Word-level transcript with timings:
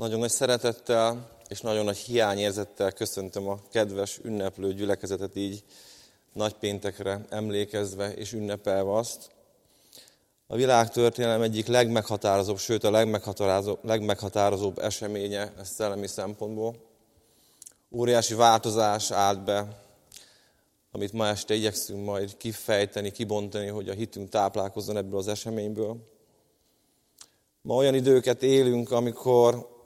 Nagyon 0.00 0.18
nagy 0.18 0.30
szeretettel 0.30 1.36
és 1.48 1.60
nagyon 1.60 1.84
nagy 1.84 1.96
hiányérzettel 1.96 2.92
köszöntöm 2.92 3.48
a 3.48 3.58
kedves 3.70 4.18
ünneplő 4.22 4.74
gyülekezetet 4.74 5.36
így 5.36 5.64
nagypéntekre 6.32 7.24
emlékezve 7.28 8.12
és 8.12 8.32
ünnepelve 8.32 8.92
azt. 8.92 9.30
A 10.46 10.56
világtörténelem 10.56 11.42
egyik 11.42 11.66
legmeghatározóbb, 11.66 12.58
sőt 12.58 12.84
a 12.84 12.90
legmeghatározóbb, 12.90 13.78
legmeghatározóbb 13.84 14.78
eseménye 14.78 15.52
ez 15.58 15.68
szellemi 15.68 16.06
szempontból. 16.06 16.74
Óriási 17.90 18.34
változás 18.34 19.10
állt 19.10 19.44
be, 19.44 19.82
amit 20.92 21.12
ma 21.12 21.26
este 21.26 21.54
igyekszünk 21.54 22.04
majd 22.04 22.36
kifejteni, 22.36 23.10
kibontani, 23.10 23.66
hogy 23.66 23.88
a 23.88 23.94
hitünk 23.94 24.28
táplálkozzon 24.28 24.96
ebből 24.96 25.18
az 25.18 25.28
eseményből. 25.28 25.96
Ma 27.62 27.74
olyan 27.74 27.94
időket 27.94 28.42
élünk, 28.42 28.90
amikor 28.90 29.78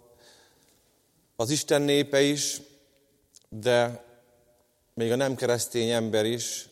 az 1.36 1.50
Isten 1.50 1.82
népe 1.82 2.22
is, 2.22 2.60
de 3.48 4.04
még 4.94 5.12
a 5.12 5.16
nem 5.16 5.34
keresztény 5.34 5.90
ember 5.90 6.24
is 6.24 6.68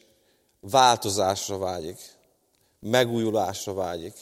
változásra 0.60 1.58
vágyik, 1.58 1.98
megújulásra 2.80 3.74
vágyik. 3.74 4.14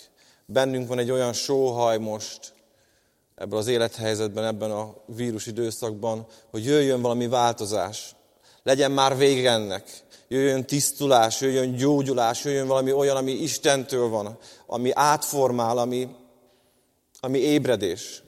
Bennünk 0.47 0.89
van 0.89 0.98
egy 0.98 1.11
olyan 1.11 1.33
sóhaj 1.33 1.98
most 1.98 2.53
ebben 3.34 3.59
az 3.59 3.67
élethelyzetben, 3.67 4.45
ebben 4.45 4.71
a 4.71 4.95
vírus 5.07 5.47
időszakban, 5.47 6.27
hogy 6.51 6.65
jöjjön 6.65 7.03
valami 7.03 7.29
változás. 7.29 8.15
Legyen 8.62 8.91
már 8.91 9.17
vége 9.17 9.51
ennek. 9.51 10.05
Jöjjön 10.29 10.65
tisztulás, 10.65 11.41
jöjjön 11.41 11.75
gyógyulás, 11.75 12.45
jöjjön 12.45 12.67
valami 12.67 12.93
olyan, 12.93 13.17
ami 13.17 13.33
Istentől 13.33 14.09
van, 14.09 14.39
ami 14.67 14.91
átformál, 14.95 15.79
ami, 15.79 16.09
ami 17.20 17.39
ébredés. 17.39 18.23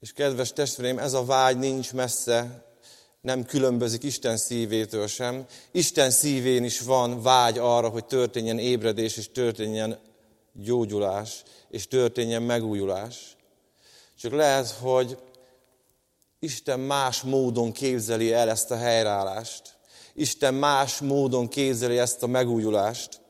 És 0.00 0.12
kedves 0.12 0.52
testvéreim, 0.52 0.98
ez 0.98 1.12
a 1.12 1.24
vágy 1.24 1.58
nincs 1.58 1.92
messze, 1.92 2.64
nem 3.20 3.44
különbözik 3.44 4.02
Isten 4.02 4.36
szívétől 4.36 5.06
sem. 5.06 5.46
Isten 5.70 6.10
szívén 6.10 6.64
is 6.64 6.80
van 6.80 7.22
vágy 7.22 7.58
arra, 7.58 7.88
hogy 7.88 8.04
történjen 8.04 8.58
ébredés, 8.58 9.16
és 9.16 9.30
történjen 9.32 9.98
gyógyulás, 10.52 11.42
és 11.70 11.88
történjen 11.88 12.42
megújulás. 12.42 13.36
Csak 14.20 14.32
lehet, 14.32 14.70
hogy 14.70 15.18
Isten 16.38 16.80
más 16.80 17.22
módon 17.22 17.72
képzeli 17.72 18.32
el 18.32 18.50
ezt 18.50 18.70
a 18.70 18.76
helyreállást. 18.76 19.78
Isten 20.14 20.54
más 20.54 20.98
módon 20.98 21.48
képzeli 21.48 21.98
ezt 21.98 22.22
a 22.22 22.26
megújulást. 22.26 23.20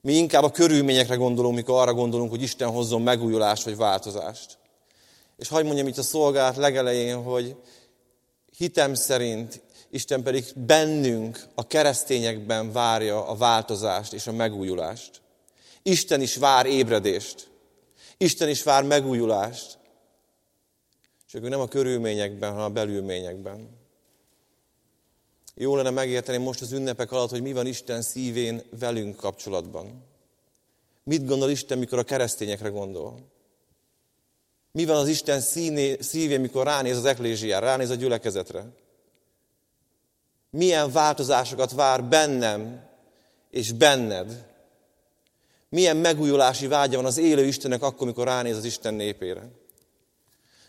Mi 0.00 0.12
inkább 0.12 0.42
a 0.42 0.50
körülményekre 0.50 1.14
gondolunk, 1.14 1.54
mikor 1.54 1.80
arra 1.80 1.94
gondolunk, 1.94 2.30
hogy 2.30 2.42
Isten 2.42 2.70
hozzon 2.70 3.02
megújulást 3.02 3.64
vagy 3.64 3.76
változást. 3.76 4.58
És 5.40 5.48
hagyd 5.48 5.66
mondjam 5.66 5.86
itt 5.86 5.98
a 5.98 6.02
szolgálat 6.02 6.56
legelején, 6.56 7.22
hogy 7.22 7.56
hitem 8.56 8.94
szerint 8.94 9.62
Isten 9.90 10.22
pedig 10.22 10.44
bennünk, 10.54 11.46
a 11.54 11.66
keresztényekben 11.66 12.72
várja 12.72 13.26
a 13.26 13.36
változást 13.36 14.12
és 14.12 14.26
a 14.26 14.32
megújulást. 14.32 15.20
Isten 15.82 16.20
is 16.20 16.36
vár 16.36 16.66
ébredést. 16.66 17.50
Isten 18.16 18.48
is 18.48 18.62
vár 18.62 18.84
megújulást. 18.84 19.78
Csak 21.26 21.48
nem 21.48 21.60
a 21.60 21.68
körülményekben, 21.68 22.50
hanem 22.50 22.64
a 22.64 22.68
belülményekben. 22.68 23.78
Jó 25.54 25.76
lenne 25.76 25.90
megérteni 25.90 26.38
most 26.38 26.60
az 26.60 26.72
ünnepek 26.72 27.12
alatt, 27.12 27.30
hogy 27.30 27.42
mi 27.42 27.52
van 27.52 27.66
Isten 27.66 28.02
szívén 28.02 28.62
velünk 28.78 29.16
kapcsolatban. 29.16 30.04
Mit 31.04 31.26
gondol 31.26 31.50
Isten, 31.50 31.78
mikor 31.78 31.98
a 31.98 32.02
keresztényekre 32.04 32.68
gondol? 32.68 33.29
Mi 34.72 34.84
van 34.84 34.96
az 34.96 35.08
Isten 35.08 35.40
színé, 35.40 35.96
szívén, 36.00 36.40
mikor 36.40 36.66
ránéz 36.66 36.96
az 36.96 37.04
eklésiára, 37.04 37.66
ránéz 37.66 37.90
a 37.90 37.94
gyülekezetre? 37.94 38.64
Milyen 40.50 40.92
változásokat 40.92 41.72
vár 41.72 42.04
bennem 42.04 42.88
és 43.50 43.72
benned? 43.72 44.46
Milyen 45.68 45.96
megújulási 45.96 46.66
vágya 46.66 46.96
van 46.96 47.06
az 47.06 47.18
élő 47.18 47.44
Istennek 47.44 47.82
akkor, 47.82 48.06
mikor 48.06 48.26
ránéz 48.26 48.56
az 48.56 48.64
Isten 48.64 48.94
népére? 48.94 49.48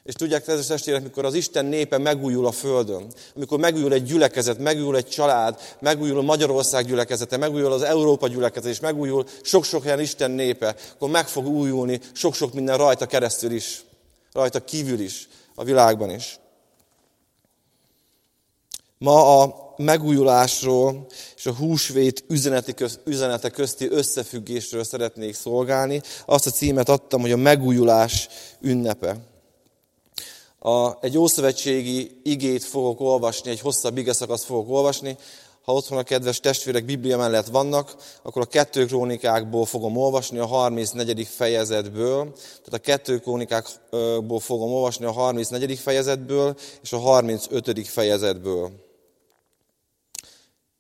És 0.04 0.14
tudják, 0.14 0.44
kedves 0.44 0.66
testvérek, 0.66 1.04
mikor 1.04 1.26
az 1.26 1.34
Isten 1.34 1.66
népe 1.66 1.98
megújul 1.98 2.46
a 2.46 2.52
Földön, 2.52 3.08
amikor 3.36 3.60
megújul 3.60 3.94
egy 3.94 4.04
gyülekezet, 4.04 4.58
megújul 4.58 4.96
egy 4.96 5.08
család, 5.08 5.60
megújul 5.80 6.18
a 6.18 6.22
Magyarország 6.22 6.86
gyülekezete, 6.86 7.38
megújul 7.38 7.72
az 7.72 7.82
Európa 7.82 8.28
gyülekezete, 8.28 8.70
és 8.70 8.80
megújul 8.80 9.26
sok-sok 9.42 9.84
helyen 9.84 10.00
Isten 10.00 10.32
népe, 10.32 10.76
akkor 10.94 11.10
meg 11.10 11.28
fog 11.28 11.48
újulni 11.48 12.00
sok-sok 12.14 12.54
minden 12.54 12.78
rajta 12.78 13.06
keresztül 13.06 13.52
is, 13.52 13.84
rajta 14.34 14.64
kívül 14.64 15.00
is, 15.00 15.28
a 15.56 15.64
világban 15.64 16.10
is. 16.10 16.40
Ma 18.98 19.42
a 19.42 19.74
megújulásról 19.78 21.06
és 21.36 21.46
a 21.46 21.54
húsvét 21.54 22.24
üzenete 23.06 23.50
közti 23.50 23.90
összefüggésről 23.90 24.84
szeretnék 24.84 25.36
szolgálni. 25.36 26.02
Azt 26.26 26.48
a 26.48 26.52
címet 26.52 26.90
adtam, 26.90 27.22
hogy 27.22 27.32
a 27.32 27.38
megújulás 27.38 28.30
ünnepe 28.60 29.18
a, 30.64 30.98
egy 31.02 31.18
ószövetségi 31.18 32.20
igét 32.24 32.64
fogok 32.64 33.00
olvasni, 33.00 33.50
egy 33.50 33.60
hosszabb 33.60 33.98
igeszakaszt 33.98 34.44
fogok 34.44 34.70
olvasni. 34.70 35.18
Ha 35.62 35.74
otthon 35.74 35.98
a 35.98 36.04
kedves 36.04 36.40
testvérek 36.40 36.86
Biblia 36.86 37.18
mellett 37.18 37.48
vannak, 37.48 37.96
akkor 38.22 38.42
a 38.42 38.46
kettő 38.46 38.86
krónikákból 38.86 39.66
fogom 39.66 39.98
olvasni 39.98 40.38
a 40.38 40.46
34. 40.46 41.28
fejezetből. 41.28 42.34
Tehát 42.34 42.74
a 42.74 42.78
kettő 42.78 43.20
krónikákból 43.20 44.40
fogom 44.40 44.72
olvasni 44.72 45.06
a 45.06 45.12
34. 45.12 45.80
fejezetből 45.80 46.56
és 46.82 46.94
a 46.94 46.98
35. 46.98 47.88
fejezetből. 47.88 48.72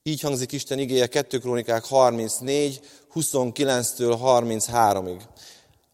Így 0.03 0.21
hangzik 0.21 0.51
Isten 0.51 0.79
igéje 0.79 1.07
2 1.07 1.39
krónikák 1.39 1.85
34, 1.85 2.79
29-től 3.15 4.17
33-ig. 4.23 5.21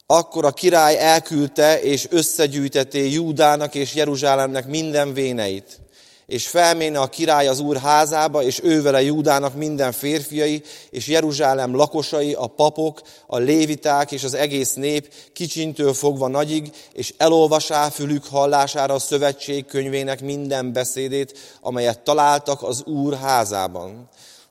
Akkor 0.06 0.46
a 0.46 0.52
király 0.52 1.00
elküldte 1.00 1.82
és 1.82 2.08
összegyűjteté 2.10 3.12
Júdának 3.12 3.76
és 3.76 3.96
Jeruzsálemnek 3.96 4.68
minden 4.68 5.14
véneit, 5.14 5.80
és 6.28 6.48
felméne 6.48 7.00
a 7.00 7.08
király 7.08 7.48
az 7.48 7.60
úr 7.60 7.78
házába, 7.78 8.44
és 8.44 8.60
ővele 8.64 9.02
Júdának 9.02 9.56
minden 9.56 9.92
férfiai, 9.92 10.64
és 10.90 11.08
Jeruzsálem 11.08 11.76
lakosai, 11.76 12.34
a 12.34 12.48
papok, 12.48 13.02
a 13.28 13.38
léviták 13.38 14.12
és 14.12 14.24
az 14.24 14.34
egész 14.34 14.74
nép 14.74 15.14
kicsintől 15.34 15.94
fogva 15.94 16.28
nagyig, 16.28 16.72
és 16.94 17.14
elolvasá 17.18 17.90
fülük 17.90 18.26
hallására 18.26 18.94
a 18.94 19.00
szövetség 19.00 19.66
könyvének 19.66 20.22
minden 20.22 20.74
beszédét, 20.74 21.58
amelyet 21.62 22.00
találtak 22.00 22.64
az 22.64 22.84
úr 22.86 23.18
házában. 23.18 24.10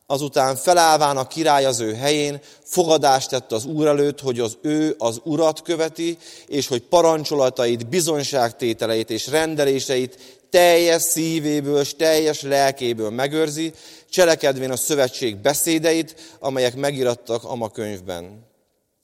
Azután 0.09 0.57
felállván 0.57 1.17
a 1.17 1.27
király 1.27 1.65
az 1.65 1.81
ő 1.81 1.95
helyén, 1.95 2.41
fogadást 2.63 3.29
tett 3.29 3.53
az 3.53 3.65
úr 3.65 3.87
előtt, 3.87 4.21
hogy 4.21 4.41
az 4.41 4.57
ő 4.63 4.95
az 4.99 5.21
urat 5.25 5.63
követi, 5.63 6.19
és 6.47 6.69
hogy 6.69 6.83
parancsolatait, 6.83 7.89
bizonyságtételeit 7.89 9.11
és 9.11 9.27
rendeléseit 9.27 10.36
teljes 10.51 11.03
szívéből 11.03 11.81
és 11.81 11.95
teljes 11.95 12.43
lelkéből 12.43 13.11
megőrzi, 13.11 13.73
cselekedvén 14.11 14.71
a 14.71 14.77
szövetség 14.77 15.37
beszédeit, 15.37 16.37
amelyek 16.39 16.77
megirattak 16.77 17.45
a 17.45 17.71
könyvben. 17.71 18.47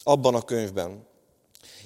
Abban 0.03 0.35
a 0.35 0.43
könyvben 0.43 1.11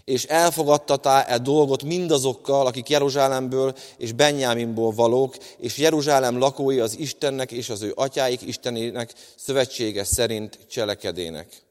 és 0.06 0.24
elfogadtatá 0.24 1.22
e 1.22 1.38
dolgot 1.38 1.82
mindazokkal, 1.82 2.66
akik 2.66 2.88
Jeruzsálemből 2.88 3.74
és 3.96 4.12
Benyáminból 4.12 4.92
valók, 4.92 5.36
és 5.58 5.76
Jeruzsálem 5.76 6.38
lakói 6.38 6.78
az 6.78 6.98
Istennek 6.98 7.52
és 7.52 7.68
az 7.68 7.82
ő 7.82 7.92
atyáik 7.94 8.42
Istenének 8.42 9.12
szövetsége 9.36 10.04
szerint 10.04 10.58
cselekedének. 10.68 11.65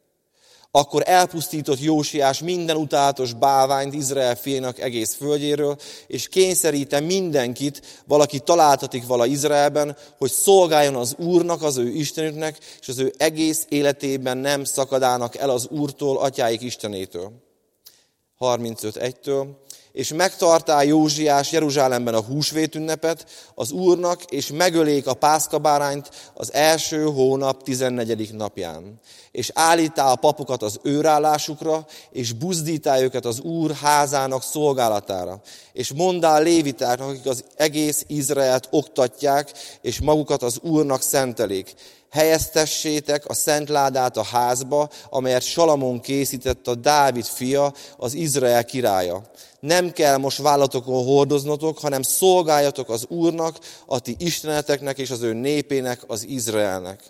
Akkor 0.75 1.03
elpusztított 1.05 1.79
Jósiás 1.79 2.39
minden 2.39 2.75
utálatos 2.75 3.33
bálványt 3.33 3.93
Izrael 3.93 4.35
fiainak 4.35 4.79
egész 4.79 5.13
földjéről, 5.13 5.77
és 6.07 6.27
kényszeríte 6.27 6.99
mindenkit, 6.99 8.03
valaki 8.07 8.39
találtatik 8.39 9.05
vala 9.07 9.25
Izraelben, 9.25 9.97
hogy 10.17 10.31
szolgáljon 10.31 10.95
az 10.95 11.15
Úrnak, 11.17 11.63
az 11.63 11.77
ő 11.77 11.87
Istenüknek, 11.87 12.57
és 12.81 12.87
az 12.87 12.99
ő 12.99 13.13
egész 13.17 13.65
életében 13.69 14.37
nem 14.37 14.63
szakadának 14.63 15.35
el 15.35 15.49
az 15.49 15.67
Úrtól, 15.67 16.17
atyáik 16.17 16.61
Istenétől. 16.61 17.31
35.1-től, 18.39 19.47
és 19.95 20.13
megtartá 20.13 20.81
Józsiás 20.81 21.51
Jeruzsálemben 21.51 22.13
a 22.13 22.21
húsvét 22.21 22.75
ünnepet 22.75 23.25
az 23.53 23.71
Úrnak, 23.71 24.23
és 24.23 24.47
megölék 24.47 25.07
a 25.07 25.13
pászkabárányt 25.13 26.09
az 26.33 26.53
első 26.53 27.03
hónap 27.03 27.63
14. 27.63 28.33
napján. 28.33 28.99
És 29.31 29.51
állítá 29.53 30.11
a 30.11 30.15
papokat 30.15 30.63
az 30.63 30.79
őrállásukra, 30.83 31.85
és 32.11 32.33
buzdítá 32.33 32.99
őket 32.99 33.25
az 33.25 33.39
Úr 33.39 33.71
házának 33.71 34.43
szolgálatára. 34.43 35.41
És 35.73 35.93
mondá 35.93 36.37
lévitáknak, 36.37 37.09
akik 37.09 37.25
az 37.25 37.43
egész 37.55 38.03
Izraelt 38.07 38.67
oktatják, 38.71 39.51
és 39.81 40.01
magukat 40.01 40.43
az 40.43 40.59
Úrnak 40.61 41.01
szentelik 41.01 41.73
Helyeztessétek 42.15 43.25
a 43.25 43.33
szent 43.33 43.69
ládát 43.69 44.17
a 44.17 44.23
házba, 44.23 44.89
amelyet 45.09 45.41
Salamon 45.41 45.99
készített 45.99 46.67
a 46.67 46.75
Dávid 46.75 47.25
fia, 47.25 47.73
az 47.97 48.13
Izrael 48.13 48.65
királya. 48.65 49.21
Nem 49.59 49.91
kell 49.91 50.17
most 50.17 50.37
vállatokon 50.37 51.03
hordoznotok, 51.03 51.79
hanem 51.79 52.01
szolgáljatok 52.01 52.89
az 52.89 53.05
Úrnak, 53.07 53.57
a 53.85 53.99
ti 53.99 54.15
isteneteknek 54.19 54.97
és 54.97 55.09
az 55.09 55.21
ő 55.21 55.33
népének, 55.33 56.03
az 56.07 56.25
Izraelnek. 56.27 57.03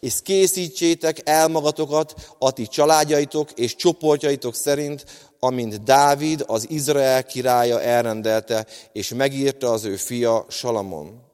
És 0.00 0.14
készítsétek 0.22 1.20
el 1.24 1.48
magatokat 1.48 2.14
a 2.38 2.50
ti 2.50 2.66
családjaitok 2.66 3.50
és 3.50 3.76
csoportjaitok 3.76 4.54
szerint, 4.54 5.04
amint 5.38 5.82
Dávid, 5.82 6.44
az 6.46 6.70
Izrael 6.70 7.24
királya 7.24 7.82
elrendelte, 7.82 8.66
és 8.92 9.08
megírta 9.08 9.70
az 9.70 9.84
ő 9.84 9.96
fia 9.96 10.46
Salamon 10.48 11.29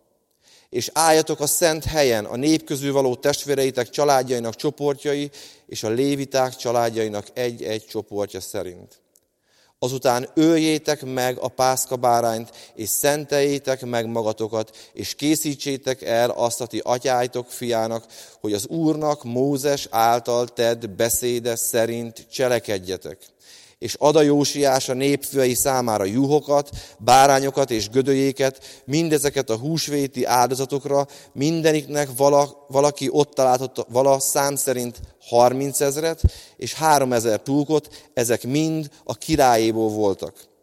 és 0.77 0.91
álljatok 0.93 1.41
a 1.41 1.47
szent 1.47 1.85
helyen 1.85 2.25
a 2.25 2.37
nép 2.37 2.65
közül 2.65 2.93
való 2.93 3.15
testvéreitek 3.15 3.91
családjainak 3.91 4.55
csoportjai 4.55 5.31
és 5.67 5.83
a 5.83 5.89
léviták 5.89 6.57
családjainak 6.57 7.27
egy-egy 7.33 7.85
csoportja 7.85 8.41
szerint. 8.41 9.01
Azután 9.79 10.29
öljétek 10.35 11.05
meg 11.05 11.39
a 11.39 11.49
pászkabárányt, 11.49 12.51
és 12.75 12.89
szenteljétek 12.89 13.85
meg 13.85 14.07
magatokat, 14.07 14.77
és 14.93 15.15
készítsétek 15.15 16.03
el 16.03 16.31
azt 16.31 16.61
a 16.61 16.67
ti 16.67 16.81
atyájtok 16.85 17.51
fiának, 17.51 18.07
hogy 18.41 18.53
az 18.53 18.67
Úrnak 18.67 19.25
Mózes 19.25 19.89
által 19.91 20.49
tedd 20.49 20.97
beszéde 20.97 21.57
szerint 21.57 22.27
cselekedjetek 22.31 23.19
és 23.79 23.95
ad 23.99 24.17
a 24.17 24.23
Jósiás 24.23 24.89
a 24.89 24.95
népfői 24.95 25.55
számára 25.55 26.05
juhokat, 26.05 26.71
bárányokat 26.99 27.71
és 27.71 27.91
gödöjéket, 27.91 28.83
mindezeket 28.85 29.51
a 29.51 29.57
húsvéti 29.57 30.25
áldozatokra, 30.25 31.07
mindeniknek 31.33 32.09
vala, 32.17 32.65
valaki 32.69 33.09
ott 33.11 33.35
találhatott 33.35 33.87
vala 33.91 34.21
szám 34.21 34.57
szerint 34.57 35.01
30 35.21 35.81
ezeret, 35.81 36.21
és 36.57 36.75
3 36.75 37.13
ezer 37.13 37.41
túlkot, 37.41 38.11
ezek 38.15 38.43
mind 38.43 38.91
a 39.05 39.15
királyéból 39.15 39.89
voltak 39.89 40.55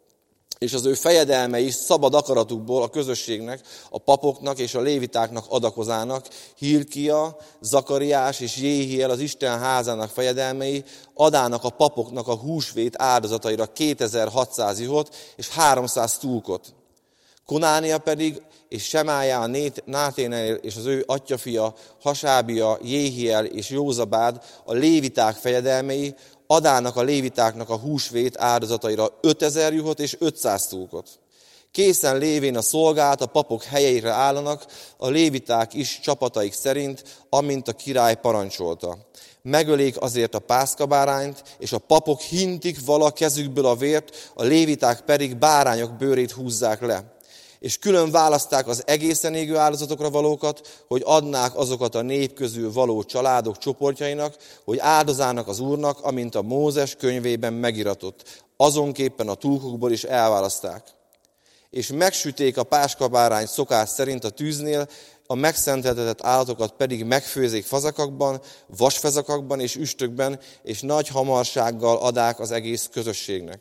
és 0.63 0.73
az 0.73 0.85
ő 0.85 0.93
fejedelmei 0.93 1.69
szabad 1.69 2.13
akaratukból 2.13 2.83
a 2.83 2.89
közösségnek, 2.89 3.61
a 3.89 3.97
papoknak 3.97 4.59
és 4.59 4.75
a 4.75 4.81
lévitáknak 4.81 5.45
adakozának, 5.49 6.27
Hilkia, 6.57 7.37
Zakariás 7.61 8.39
és 8.39 8.57
Jéhiel 8.57 9.09
az 9.09 9.19
Isten 9.19 9.59
házának 9.59 10.09
fejedelmei 10.09 10.83
adának 11.13 11.63
a 11.63 11.69
papoknak 11.69 12.27
a 12.27 12.35
húsvét 12.35 13.01
áldozataira 13.01 13.65
2600 13.65 14.79
ihot 14.79 15.15
és 15.35 15.49
300 15.49 16.17
túlkot. 16.17 16.73
Konánia 17.45 17.97
pedig, 17.97 18.41
és 18.69 18.83
Semájá, 18.83 19.43
a 19.43 19.49
Náténél 19.85 20.53
és 20.53 20.75
az 20.75 20.85
ő 20.85 21.03
atyafia, 21.07 21.73
Hasábia, 22.01 22.77
Jéhiel 22.81 23.45
és 23.45 23.69
Józabád, 23.69 24.43
a 24.65 24.73
léviták 24.73 25.35
fejedelmei, 25.35 26.15
adának 26.47 26.95
a 26.95 27.01
lévitáknak 27.01 27.69
a 27.69 27.77
húsvét 27.77 28.37
áldozataira 28.37 29.17
5000 29.21 29.73
juhot 29.73 29.99
és 29.99 30.15
500 30.19 30.67
túlkot. 30.67 31.09
Készen 31.71 32.17
lévén 32.17 32.57
a 32.57 32.61
szolgált, 32.61 33.21
a 33.21 33.25
papok 33.25 33.63
helyeire 33.63 34.11
állanak, 34.11 34.65
a 34.97 35.09
léviták 35.09 35.73
is 35.73 35.99
csapataik 35.99 36.53
szerint, 36.53 37.03
amint 37.29 37.67
a 37.67 37.73
király 37.73 38.15
parancsolta. 38.15 38.97
Megölik 39.41 40.01
azért 40.01 40.35
a 40.35 40.39
pászkabárányt, 40.39 41.43
és 41.59 41.71
a 41.71 41.77
papok 41.77 42.19
hintik 42.19 42.85
vala 42.85 43.11
kezükből 43.11 43.65
a 43.65 43.75
vért, 43.75 44.31
a 44.33 44.43
léviták 44.43 45.01
pedig 45.01 45.37
bárányok 45.37 45.93
bőrét 45.97 46.31
húzzák 46.31 46.81
le 46.81 47.12
és 47.63 47.77
külön 47.77 48.11
választák 48.11 48.67
az 48.67 48.83
egészen 48.85 49.33
égő 49.33 49.57
áldozatokra 49.57 50.09
valókat, 50.09 50.83
hogy 50.87 51.01
adnák 51.05 51.55
azokat 51.55 51.95
a 51.95 52.01
nép 52.01 52.33
közül 52.33 52.71
való 52.71 53.03
családok 53.03 53.57
csoportjainak, 53.57 54.35
hogy 54.63 54.79
áldozának 54.79 55.47
az 55.47 55.59
Úrnak, 55.59 56.01
amint 56.01 56.35
a 56.35 56.41
Mózes 56.41 56.95
könyvében 56.95 57.53
megiratott. 57.53 58.43
Azonképpen 58.57 59.27
a 59.27 59.33
túlkokból 59.33 59.91
is 59.91 60.03
elválaszták. 60.03 60.87
És 61.69 61.87
megsüték 61.87 62.57
a 62.57 62.63
páskabárány 62.63 63.45
szokás 63.45 63.89
szerint 63.89 64.23
a 64.23 64.29
tűznél, 64.29 64.87
a 65.25 65.35
megszenteltetett 65.35 66.23
állatokat 66.23 66.71
pedig 66.71 67.03
megfőzik 67.03 67.65
fazakakban, 67.65 68.41
vasfezakakban 68.77 69.59
és 69.59 69.75
üstökben, 69.75 70.39
és 70.63 70.81
nagy 70.81 71.07
hamarsággal 71.07 71.97
adák 71.97 72.39
az 72.39 72.51
egész 72.51 72.89
közösségnek. 72.91 73.59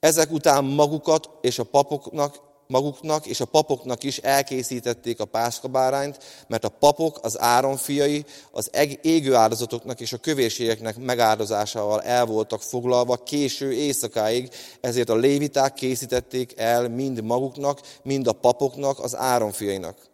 Ezek 0.00 0.30
után 0.30 0.64
magukat 0.64 1.30
és 1.40 1.58
a 1.58 1.64
papoknak 1.64 2.50
maguknak 2.72 3.26
és 3.26 3.40
a 3.40 3.44
papoknak 3.44 4.02
is 4.02 4.18
elkészítették 4.18 5.20
a 5.20 5.24
páskabárányt, 5.24 6.18
mert 6.48 6.64
a 6.64 6.68
papok, 6.68 7.18
az 7.22 7.40
áron 7.40 7.76
fiai, 7.76 8.24
az 8.50 8.70
égő 9.02 9.34
áldozatoknak 9.34 10.00
és 10.00 10.12
a 10.12 10.16
kövérségeknek 10.16 10.96
megáldozásával 10.96 12.02
el 12.02 12.24
voltak 12.24 12.62
foglalva 12.62 13.16
késő 13.16 13.72
éjszakáig, 13.72 14.48
ezért 14.80 15.08
a 15.08 15.16
léviták 15.16 15.74
készítették 15.74 16.52
el 16.56 16.88
mind 16.88 17.22
maguknak, 17.22 17.80
mind 18.02 18.26
a 18.26 18.32
papoknak, 18.32 18.98
az 18.98 19.16
áron 19.16 19.52
fiainak. 19.52 20.11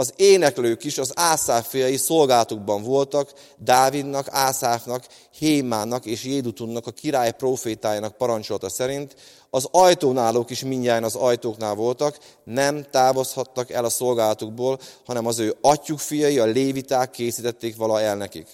Az 0.00 0.12
éneklők 0.16 0.84
is 0.84 0.98
az 0.98 1.12
Ászáf 1.14 1.68
fiai 1.68 1.96
szolgálatukban 1.96 2.82
voltak, 2.82 3.32
Dávidnak, 3.58 4.26
Ászáfnak, 4.30 5.06
Hémának 5.38 6.06
és 6.06 6.24
Jédutunnak, 6.24 6.86
a 6.86 6.90
király 6.90 7.32
profétájának 7.32 8.16
parancsolata 8.16 8.68
szerint, 8.68 9.14
az 9.50 9.68
ajtónálók 9.70 10.50
is 10.50 10.64
mindjárt 10.64 11.04
az 11.04 11.14
ajtóknál 11.14 11.74
voltak, 11.74 12.18
nem 12.44 12.86
távozhattak 12.90 13.70
el 13.70 13.84
a 13.84 13.88
szolgálatukból, 13.88 14.78
hanem 15.06 15.26
az 15.26 15.38
ő 15.38 15.56
atyuk 15.60 15.98
fiai, 15.98 16.38
a 16.38 16.44
léviták 16.44 17.10
készítették 17.10 17.76
vala 17.76 18.00
el 18.00 18.16
nekik. 18.16 18.46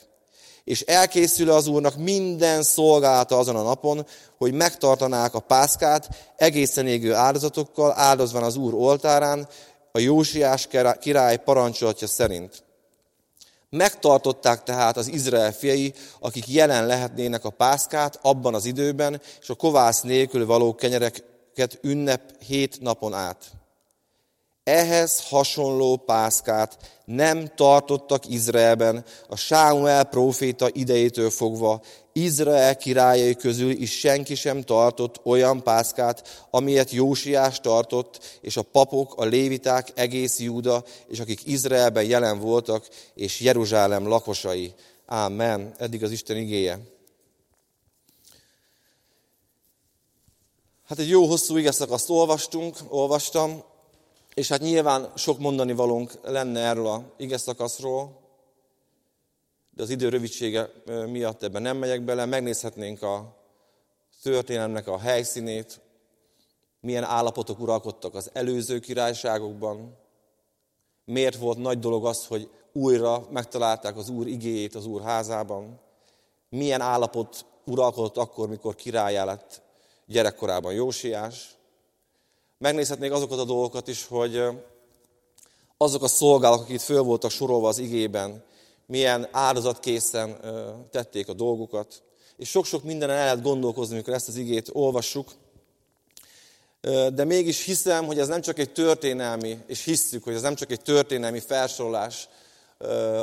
És 0.65 0.81
elkészül 0.81 1.51
az 1.51 1.67
Úrnak 1.67 1.97
minden 1.97 2.63
szolgálata 2.63 3.39
azon 3.39 3.57
a 3.57 3.63
napon, 3.63 4.07
hogy 4.39 4.53
megtartanák 4.53 5.35
a 5.35 5.41
pászkát 5.41 6.09
egészen 6.37 6.87
égő 6.87 7.15
áldozatokkal, 7.15 7.93
áldozvan 7.97 8.43
az 8.43 8.57
Úr 8.57 8.75
oltárán, 8.75 9.49
a 9.97 9.99
Jósiás 9.99 10.69
király 11.01 11.37
parancsolatja 11.37 12.07
szerint. 12.07 12.65
Megtartották 13.71 14.63
tehát 14.63 14.97
az 14.97 15.09
Izrael 15.09 15.53
fiai, 15.53 15.95
akik 16.21 16.49
jelen 16.49 16.87
lehetnének 16.87 17.45
a 17.45 17.51
pászkát 17.51 18.19
abban 18.23 18.55
az 18.55 18.65
időben, 18.65 19.21
és 19.41 19.51
a 19.51 19.55
kovász 19.55 20.01
nélkül 20.01 20.47
való 20.47 20.75
kenyereket 20.75 21.79
ünnep 21.83 22.43
hét 22.43 22.81
napon 22.81 23.15
át. 23.15 23.45
Ehhez 24.65 25.29
hasonló 25.29 25.97
pászkát 25.97 26.79
nem 27.05 27.51
tartottak 27.55 28.29
Izraelben 28.29 29.05
a 29.29 29.37
Sámuel 29.37 30.05
próféta 30.05 30.69
idejétől 30.73 31.31
fogva, 31.31 31.83
Izrael 32.17 32.77
királyai 32.77 33.35
közül 33.35 33.71
is 33.71 33.99
senki 33.99 34.35
sem 34.35 34.63
tartott 34.63 35.21
olyan 35.25 35.63
pászkát, 35.63 36.47
amilyet 36.51 36.91
Jósiás 36.91 37.61
tartott, 37.61 38.39
és 38.41 38.57
a 38.57 38.63
papok, 38.63 39.15
a 39.17 39.25
léviták, 39.25 39.93
egész 39.95 40.39
Júda, 40.39 40.85
és 41.09 41.21
akik 41.21 41.47
Izraelben 41.47 42.05
jelen 42.05 42.39
voltak, 42.39 42.89
és 43.15 43.41
Jeruzsálem 43.41 44.07
lakosai. 44.07 44.75
Ámen. 45.07 45.75
Eddig 45.79 46.03
az 46.03 46.11
Isten 46.11 46.37
igéje. 46.37 46.81
Hát 50.89 50.99
egy 50.99 51.09
jó 51.09 51.27
hosszú 51.27 51.57
igeszakaszt 51.57 52.11
olvastunk, 52.11 52.77
olvastam, 52.89 53.63
és 54.35 54.49
hát 54.49 54.61
nyilván 54.61 55.13
sok 55.17 55.39
mondani 55.39 55.73
valónk 55.73 56.13
lenne 56.23 56.61
erről 56.61 56.87
a 56.87 57.03
ige 57.17 57.39
szakaszról, 57.39 58.26
de 59.77 59.83
az 59.83 59.91
idő 59.91 60.09
rövidsége 60.09 60.71
miatt 61.07 61.43
ebben 61.43 61.63
nem 61.63 61.77
megyek 61.77 62.03
bele. 62.03 62.25
Megnézhetnénk 62.25 63.03
a 63.03 63.37
történelemnek 64.23 64.87
a 64.87 64.99
helyszínét, 64.99 65.81
milyen 66.81 67.05
állapotok 67.05 67.61
uralkodtak 67.61 68.15
az 68.15 68.31
előző 68.33 68.79
királyságokban, 68.79 69.97
miért 71.05 71.37
volt 71.37 71.59
nagy 71.59 71.79
dolog 71.79 72.07
az, 72.07 72.27
hogy 72.27 72.51
újra 72.73 73.27
megtalálták 73.31 73.97
az 73.97 74.09
Úr 74.09 74.27
igéjét 74.27 74.75
az 74.75 74.87
Úr 74.87 75.03
házában, 75.03 75.81
milyen 76.49 76.81
állapot 76.81 77.45
uralkodott 77.65 78.17
akkor, 78.17 78.49
mikor 78.49 78.75
királyá 78.75 79.25
lett 79.25 79.63
gyerekkorában 80.07 80.73
Jósiás, 80.73 81.57
Megnézhetnék 82.59 83.13
azokat 83.13 83.39
a 83.39 83.45
dolgokat 83.45 83.89
is, 83.89 84.07
hogy 84.07 84.43
azok 85.77 86.03
a 86.03 86.09
szolgálók, 86.09 86.61
akik 86.61 86.81
föl 86.81 87.03
voltak 87.03 87.31
sorolva 87.31 87.69
az 87.69 87.79
igében, 87.79 88.45
milyen 88.87 89.29
áldozatkészen 89.33 90.41
tették 90.91 91.29
a 91.29 91.33
dolgukat. 91.33 92.03
És 92.37 92.49
sok-sok 92.49 92.83
mindenen 92.83 93.17
el 93.17 93.25
lehet 93.25 93.43
gondolkozni, 93.43 93.95
amikor 93.95 94.15
ezt 94.15 94.29
az 94.29 94.37
igét 94.37 94.71
olvassuk. 94.73 95.31
De 97.15 97.25
mégis 97.25 97.65
hiszem, 97.65 98.07
hogy 98.07 98.19
ez 98.19 98.29
nem 98.29 98.41
csak 98.41 98.59
egy 98.59 98.73
történelmi, 98.73 99.59
és 99.67 99.85
hisszük, 99.85 100.25
hogy 100.25 100.35
ez 100.35 100.43
nem 100.43 100.55
csak 100.55 100.71
egy 100.71 100.83
történelmi 100.83 101.41
felsorolás 101.41 102.29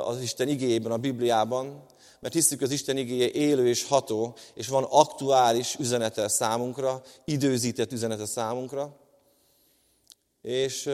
az 0.04 0.22
Isten 0.22 0.48
igéjében, 0.48 0.92
a 0.92 0.98
Bibliában, 0.98 1.86
mert 2.20 2.34
hiszük, 2.34 2.62
az 2.62 2.72
Isten 2.72 2.98
igéje 2.98 3.32
élő 3.32 3.68
és 3.68 3.84
ható, 3.84 4.36
és 4.54 4.68
van 4.68 4.84
aktuális 4.84 5.76
üzenete 5.80 6.28
számunkra, 6.28 7.02
időzített 7.26 7.92
üzenete 7.92 8.26
számunkra. 8.26 8.96
És 10.42 10.90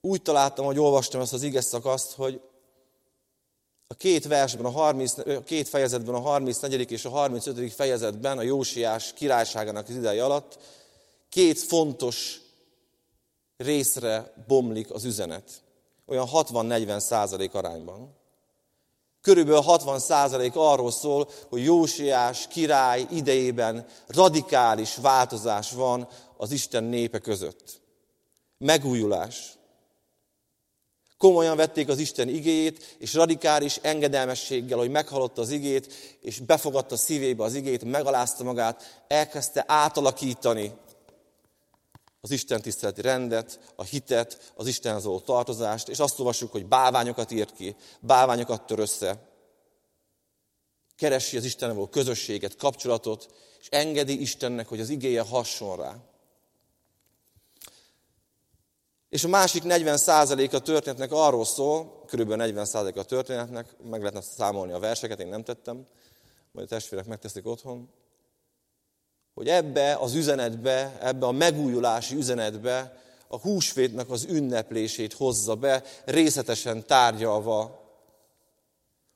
úgy 0.00 0.22
találtam, 0.22 0.64
hogy 0.64 0.78
olvastam 0.78 1.20
ezt 1.20 1.32
az 1.32 1.42
ige 1.42 1.60
szakaszt, 1.60 2.12
hogy 2.12 2.40
a 3.90 3.94
két 3.94 4.26
versben, 4.26 4.64
a, 4.64 4.70
30, 4.70 5.18
a 5.18 5.42
két 5.42 5.68
fejezetben, 5.68 6.14
a 6.14 6.20
34. 6.20 6.90
és 6.90 7.04
a 7.04 7.08
35. 7.08 7.72
fejezetben, 7.72 8.38
a 8.38 8.42
Jósiás 8.42 9.12
királyságának 9.12 9.88
az 9.88 9.94
ideje 9.94 10.24
alatt 10.24 10.58
két 11.28 11.58
fontos 11.58 12.40
részre 13.56 14.32
bomlik 14.46 14.90
az 14.90 15.04
üzenet. 15.04 15.62
Olyan 16.06 16.28
60-40 16.32 16.98
százalék 16.98 17.54
arányban. 17.54 18.16
Körülbelül 19.20 19.60
60 19.60 19.98
százalék 19.98 20.52
arról 20.56 20.90
szól, 20.90 21.28
hogy 21.48 21.64
Jósiás 21.64 22.46
király 22.46 23.06
idejében 23.10 23.86
radikális 24.06 24.96
változás 24.96 25.72
van 25.72 26.08
az 26.36 26.50
Isten 26.50 26.84
népe 26.84 27.18
között. 27.18 27.80
Megújulás. 28.58 29.57
Komolyan 31.18 31.56
vették 31.56 31.88
az 31.88 31.98
Isten 31.98 32.28
igéjét, 32.28 32.96
és 32.98 33.14
radikális 33.14 33.76
engedelmességgel, 33.82 34.78
hogy 34.78 34.90
meghallotta 34.90 35.40
az 35.40 35.50
igét, 35.50 35.92
és 36.20 36.38
befogadta 36.38 36.96
szívébe 36.96 37.44
az 37.44 37.54
igét, 37.54 37.84
megalázta 37.84 38.44
magát, 38.44 39.04
elkezdte 39.08 39.64
átalakítani 39.66 40.72
az 42.20 42.30
Isten 42.30 42.62
tiszteleti 42.62 43.00
rendet, 43.00 43.72
a 43.76 43.82
hitet, 43.82 44.52
az 44.54 44.66
Istenhez 44.66 45.04
való 45.04 45.20
tartozást, 45.20 45.88
és 45.88 45.98
azt 45.98 46.18
olvassuk, 46.18 46.52
hogy 46.52 46.66
bálványokat 46.66 47.30
írt 47.30 47.54
ki, 47.54 47.76
bálványokat 48.00 48.66
tör 48.66 48.78
össze, 48.78 49.28
keresi 50.96 51.36
az 51.36 51.44
Istennel 51.44 51.74
való 51.74 51.86
közösséget, 51.86 52.56
kapcsolatot, 52.56 53.28
és 53.60 53.66
engedi 53.70 54.20
Istennek, 54.20 54.68
hogy 54.68 54.80
az 54.80 54.88
igéje 54.88 55.22
hasson 55.22 55.76
rá. 55.76 55.96
És 59.08 59.24
a 59.24 59.28
másik 59.28 59.62
40% 59.66 60.52
a 60.54 60.58
történetnek 60.58 61.12
arról 61.12 61.44
szól, 61.44 62.04
körülbelül 62.06 62.64
40% 62.64 62.96
a 62.96 63.02
történetnek, 63.02 63.76
meg 63.90 64.00
lehetne 64.00 64.20
számolni 64.20 64.72
a 64.72 64.78
verseket, 64.78 65.20
én 65.20 65.26
nem 65.26 65.42
tettem, 65.42 65.86
majd 66.52 66.66
a 66.66 66.74
testvérek 66.74 67.06
megteszik 67.06 67.46
otthon, 67.46 67.88
hogy 69.34 69.48
ebbe 69.48 69.94
az 69.94 70.14
üzenetbe, 70.14 70.98
ebbe 71.00 71.26
a 71.26 71.32
megújulási 71.32 72.14
üzenetbe 72.14 73.00
a 73.28 73.38
húsvétnek 73.38 74.10
az 74.10 74.24
ünneplését 74.24 75.12
hozza 75.12 75.54
be, 75.54 75.82
részletesen 76.04 76.86
tárgyalva, 76.86 77.86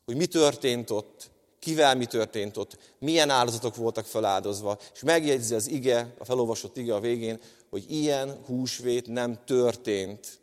hogy 0.05 0.17
mi 0.17 0.27
történt 0.27 0.91
ott, 0.91 1.31
kivel 1.59 1.97
mi 1.97 2.07
történt 2.07 2.57
ott, 2.57 2.79
milyen 2.99 3.31
áldozatok 3.31 3.77
voltak 3.77 4.05
feláldozva, 4.05 4.79
és 4.95 5.01
megjegyzi 5.01 5.55
az 5.55 5.69
ige, 5.69 6.15
a 6.19 6.25
felolvasott 6.25 6.77
ige 6.77 6.95
a 6.95 7.01
végén, 7.01 7.41
hogy 7.73 7.91
ilyen 7.91 8.45
húsvét 8.47 9.07
nem 9.07 9.45
történt 9.45 10.41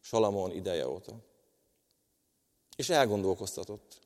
Salamon 0.00 0.50
ideje 0.50 0.88
óta. 0.88 1.14
És 2.76 2.88
elgondolkoztatott. 2.88 4.00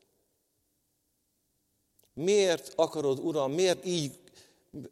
Miért 2.13 2.73
akarod, 2.77 3.19
Uram, 3.19 3.53
miért 3.53 3.85
így, 3.85 4.19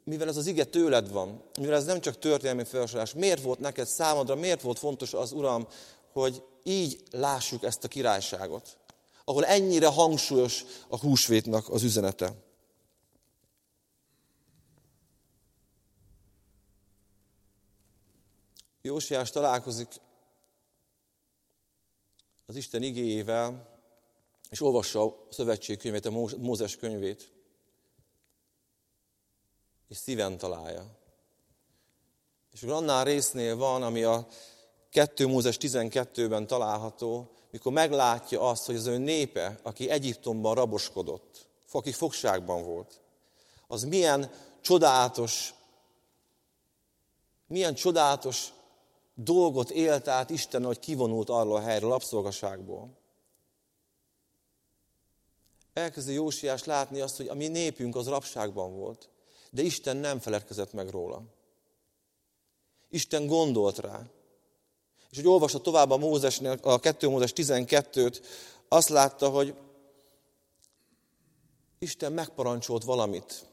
mivel 0.05 0.29
ez 0.29 0.37
az 0.37 0.47
ige 0.47 0.65
tőled 0.65 1.11
van, 1.11 1.43
mivel 1.59 1.75
ez 1.75 1.85
nem 1.85 2.01
csak 2.01 2.19
történelmi 2.19 2.65
felsorolás, 2.65 3.15
miért 3.15 3.43
volt 3.43 3.59
neked 3.59 3.87
számodra, 3.87 4.35
miért 4.35 4.63
volt 4.63 4.79
fontos 4.79 5.15
az, 5.15 5.33
Uram, 5.33 5.67
hogy 6.13 6.43
így 6.63 7.03
lássuk 7.11 7.63
ezt 7.63 7.85
a 7.85 7.89
királyságot, 7.89 8.77
ahol 9.25 9.45
ennyire 9.45 9.87
hangsúlyos 9.87 10.65
a 10.89 10.99
húsvétnak 10.99 11.69
az 11.69 11.83
üzenete. 11.83 12.35
Jósiás 18.85 19.31
találkozik 19.31 19.89
az 22.47 22.57
Isten 22.57 22.83
igéjével, 22.83 23.79
és 24.51 24.61
olvassa 24.61 25.05
a 25.05 25.27
szövetség 25.31 25.79
könyvét, 25.79 26.07
a 26.07 26.11
Mózes 26.39 26.77
könyvét, 26.77 27.33
és 29.89 29.97
szíven 29.97 30.39
találja. 30.39 30.99
És 32.53 32.63
akkor 32.63 32.75
annál 32.75 33.05
résznél 33.05 33.57
van, 33.57 33.83
ami 33.83 34.03
a 34.03 34.27
2 34.91 35.27
Mózes 35.27 35.57
12-ben 35.61 36.47
található, 36.47 37.31
mikor 37.51 37.73
meglátja 37.73 38.49
azt, 38.49 38.67
hogy 38.67 38.77
az 38.77 38.87
ő 38.87 38.99
népe, 38.99 39.61
aki 39.63 39.91
Egyiptomban 39.91 40.55
raboskodott, 40.55 41.49
aki 41.71 41.93
fogságban 41.93 42.65
volt, 42.65 43.01
az 43.67 43.83
milyen 43.85 44.31
csodálatos, 44.61 45.55
milyen 47.47 47.75
csodálatos 47.75 48.53
dolgot 49.15 49.71
élt 49.71 50.09
át 50.09 50.31
Isten, 50.31 50.65
hogy 50.65 50.79
kivonult 50.79 51.29
arról 51.29 51.57
a 51.57 51.61
helyről, 51.61 51.89
lapszolgaságból. 51.89 53.01
Elkezdi 55.73 56.13
Jósiás 56.13 56.65
látni 56.65 57.01
azt, 57.01 57.17
hogy 57.17 57.29
a 57.29 57.35
mi 57.35 57.49
népünk 57.49 57.97
az 57.97 58.09
rabságban 58.09 58.77
volt, 58.77 59.09
de 59.51 59.63
Isten 59.63 59.97
nem 59.97 60.19
feledkezett 60.19 60.73
meg 60.73 60.89
róla. 60.89 61.23
Isten 62.89 63.27
gondolt 63.27 63.79
rá. 63.79 64.03
És 65.11 65.17
hogy 65.17 65.27
olvassa 65.27 65.61
tovább 65.61 65.91
a 65.91 65.97
Mózesnél, 65.97 66.59
a 66.63 66.79
2 66.79 67.09
Mózes 67.09 67.33
12-t, 67.35 68.25
azt 68.69 68.89
látta, 68.89 69.29
hogy 69.29 69.55
Isten 71.79 72.13
megparancsolt 72.13 72.85
valamit 72.85 73.52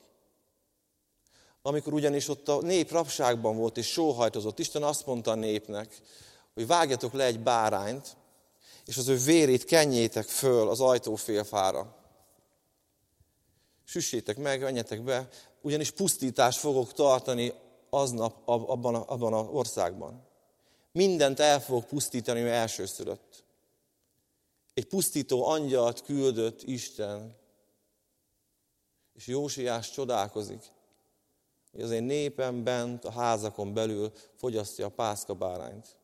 amikor 1.61 1.93
ugyanis 1.93 2.27
ott 2.27 2.47
a 2.47 2.61
nép 2.61 2.91
rabságban 2.91 3.57
volt 3.57 3.77
és 3.77 3.87
sóhajtozott, 3.87 4.59
Isten 4.59 4.83
azt 4.83 5.05
mondta 5.05 5.31
a 5.31 5.35
népnek, 5.35 6.01
hogy 6.53 6.67
vágjatok 6.67 7.13
le 7.13 7.23
egy 7.23 7.39
bárányt, 7.39 8.17
és 8.85 8.97
az 8.97 9.07
ő 9.07 9.17
vérét 9.17 9.63
kenjétek 9.65 10.25
föl 10.25 10.69
az 10.69 10.81
ajtófélfára. 10.81 11.95
Süssétek 13.83 14.37
meg, 14.37 14.61
menjetek 14.61 15.01
be, 15.03 15.29
ugyanis 15.61 15.91
pusztítást 15.91 16.59
fogok 16.59 16.93
tartani 16.93 17.53
aznap 17.89 18.41
abban, 18.45 18.95
a, 18.95 19.03
abban 19.07 19.33
az 19.33 19.47
országban. 19.51 20.27
Mindent 20.91 21.39
el 21.39 21.61
fogok 21.61 21.87
pusztítani, 21.87 22.41
mert 22.41 22.55
elsőszülött. 22.55 23.43
Egy 24.73 24.85
pusztító 24.85 25.45
angyalt 25.45 26.01
küldött 26.01 26.63
Isten, 26.63 27.37
és 29.13 29.27
Jósiás 29.27 29.91
csodálkozik 29.91 30.61
hogy 31.71 31.81
az 31.81 31.91
én 31.91 32.03
népem 32.03 32.63
bent 32.63 33.05
a 33.05 33.11
házakon 33.11 33.73
belül 33.73 34.11
fogyasztja 34.35 34.85
a 34.85 34.89
pászka 34.89 35.33
bárányt. 35.33 35.97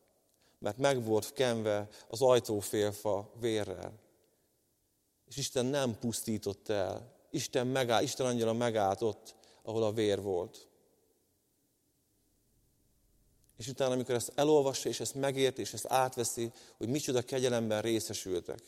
Mert 0.58 0.78
meg 0.78 1.04
volt 1.04 1.32
kenve 1.32 1.88
az 2.08 2.22
ajtófélfa 2.22 3.30
vérrel. 3.40 3.92
És 5.28 5.36
Isten 5.36 5.66
nem 5.66 5.98
pusztított 5.98 6.68
el. 6.68 7.14
Isten, 7.30 7.66
megáll, 7.66 8.02
Isten 8.02 8.26
angyala 8.26 8.52
megállt 8.52 9.02
ott, 9.02 9.34
ahol 9.62 9.82
a 9.82 9.92
vér 9.92 10.22
volt. 10.22 10.68
És 13.56 13.68
utána, 13.68 13.92
amikor 13.92 14.14
ezt 14.14 14.32
elolvassa, 14.34 14.88
és 14.88 15.00
ezt 15.00 15.14
megérti, 15.14 15.60
és 15.60 15.72
ezt 15.72 15.86
átveszi, 15.88 16.52
hogy 16.76 16.88
micsoda 16.88 17.22
kegyelemben 17.22 17.82
részesültek, 17.82 18.60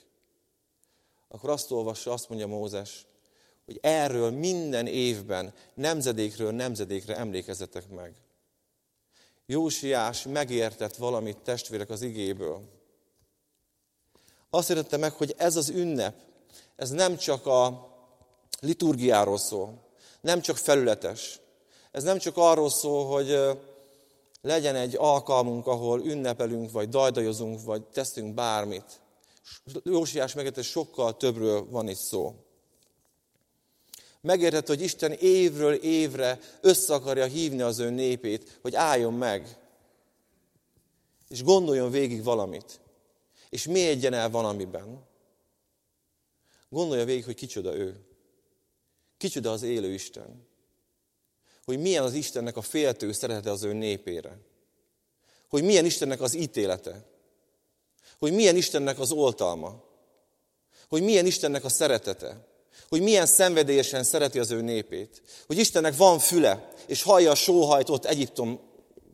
akkor 1.29 1.51
azt 1.51 1.71
olvassa, 1.71 2.13
azt 2.13 2.29
mondja 2.29 2.47
Mózes, 2.47 3.07
hogy 3.69 3.79
erről 3.83 4.31
minden 4.31 4.87
évben 4.87 5.53
nemzedékről 5.75 6.51
nemzedékre 6.51 7.17
emlékezzetek 7.17 7.89
meg. 7.89 8.15
Jósiás 9.47 10.23
megértett 10.23 10.97
valamit 10.97 11.37
testvérek 11.37 11.91
az 11.91 12.03
igéből. 12.03 12.61
Azt 14.51 14.71
értette 14.71 14.97
meg, 14.97 15.13
hogy 15.13 15.35
ez 15.37 15.57
az 15.57 15.69
ünnep, 15.69 16.15
ez 16.77 16.91
nem 16.91 17.17
csak 17.17 17.47
a 17.47 17.89
liturgiáról 18.61 19.39
szól, 19.39 19.87
nem 20.21 20.41
csak 20.41 20.57
felületes. 20.57 21.41
Ez 21.91 22.03
nem 22.03 22.19
csak 22.19 22.37
arról 22.37 22.71
szól, 22.71 23.07
hogy 23.07 23.59
legyen 24.41 24.75
egy 24.75 24.97
alkalmunk, 24.97 25.67
ahol 25.67 26.01
ünnepelünk, 26.01 26.71
vagy 26.71 26.89
dajdajozunk, 26.89 27.63
vagy 27.63 27.83
teszünk 27.83 28.35
bármit. 28.35 29.01
Jósiás 29.83 30.35
megértett, 30.35 30.65
sokkal 30.65 31.17
többről 31.17 31.71
van 31.71 31.89
itt 31.89 31.97
szó. 31.97 32.35
Megértette, 34.21 34.73
hogy 34.73 34.83
Isten 34.83 35.13
évről 35.13 35.75
évre 35.75 36.39
össze 36.61 36.95
akarja 36.95 37.25
hívni 37.25 37.61
az 37.61 37.79
ő 37.79 37.91
népét, 37.91 38.59
hogy 38.63 38.75
álljon 38.75 39.15
meg. 39.15 39.59
És 41.29 41.43
gondoljon 41.43 41.91
végig 41.91 42.23
valamit. 42.23 42.81
És 43.49 43.67
mélyedjen 43.67 44.13
el 44.13 44.31
valamiben. 44.31 45.07
Gondolja 46.69 47.05
végig, 47.05 47.25
hogy 47.25 47.35
kicsoda 47.35 47.77
ő. 47.77 48.05
Kicsoda 49.17 49.53
az 49.53 49.63
élő 49.63 49.93
Isten. 49.93 50.47
Hogy 51.65 51.79
milyen 51.79 52.03
az 52.03 52.15
Istennek 52.15 52.57
a 52.57 52.63
féltő 52.63 53.13
szeretete 53.13 53.51
az 53.51 53.63
ő 53.63 53.73
népére. 53.73 54.39
Hogy 55.49 55.63
milyen 55.63 55.85
Istennek 55.85 56.21
az 56.21 56.35
ítélete. 56.35 57.05
Hogy 58.19 58.33
milyen 58.33 58.57
Istennek 58.57 58.99
az 58.99 59.13
oltalma. 59.13 59.85
Hogy 60.89 61.03
milyen 61.03 61.27
Istennek 61.27 61.65
a 61.65 61.69
szeretete 61.69 62.47
hogy 62.89 63.03
milyen 63.03 63.27
szenvedélyesen 63.27 64.05
szereti 64.05 64.39
az 64.39 64.51
ő 64.51 64.61
népét. 64.61 65.23
Hogy 65.47 65.59
Istennek 65.59 65.97
van 65.97 66.19
füle, 66.19 66.69
és 66.87 67.03
hallja 67.03 67.31
a 67.31 67.35
sóhajtót 67.35 68.05
Egyiptom 68.05 68.61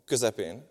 közepén. 0.05 0.69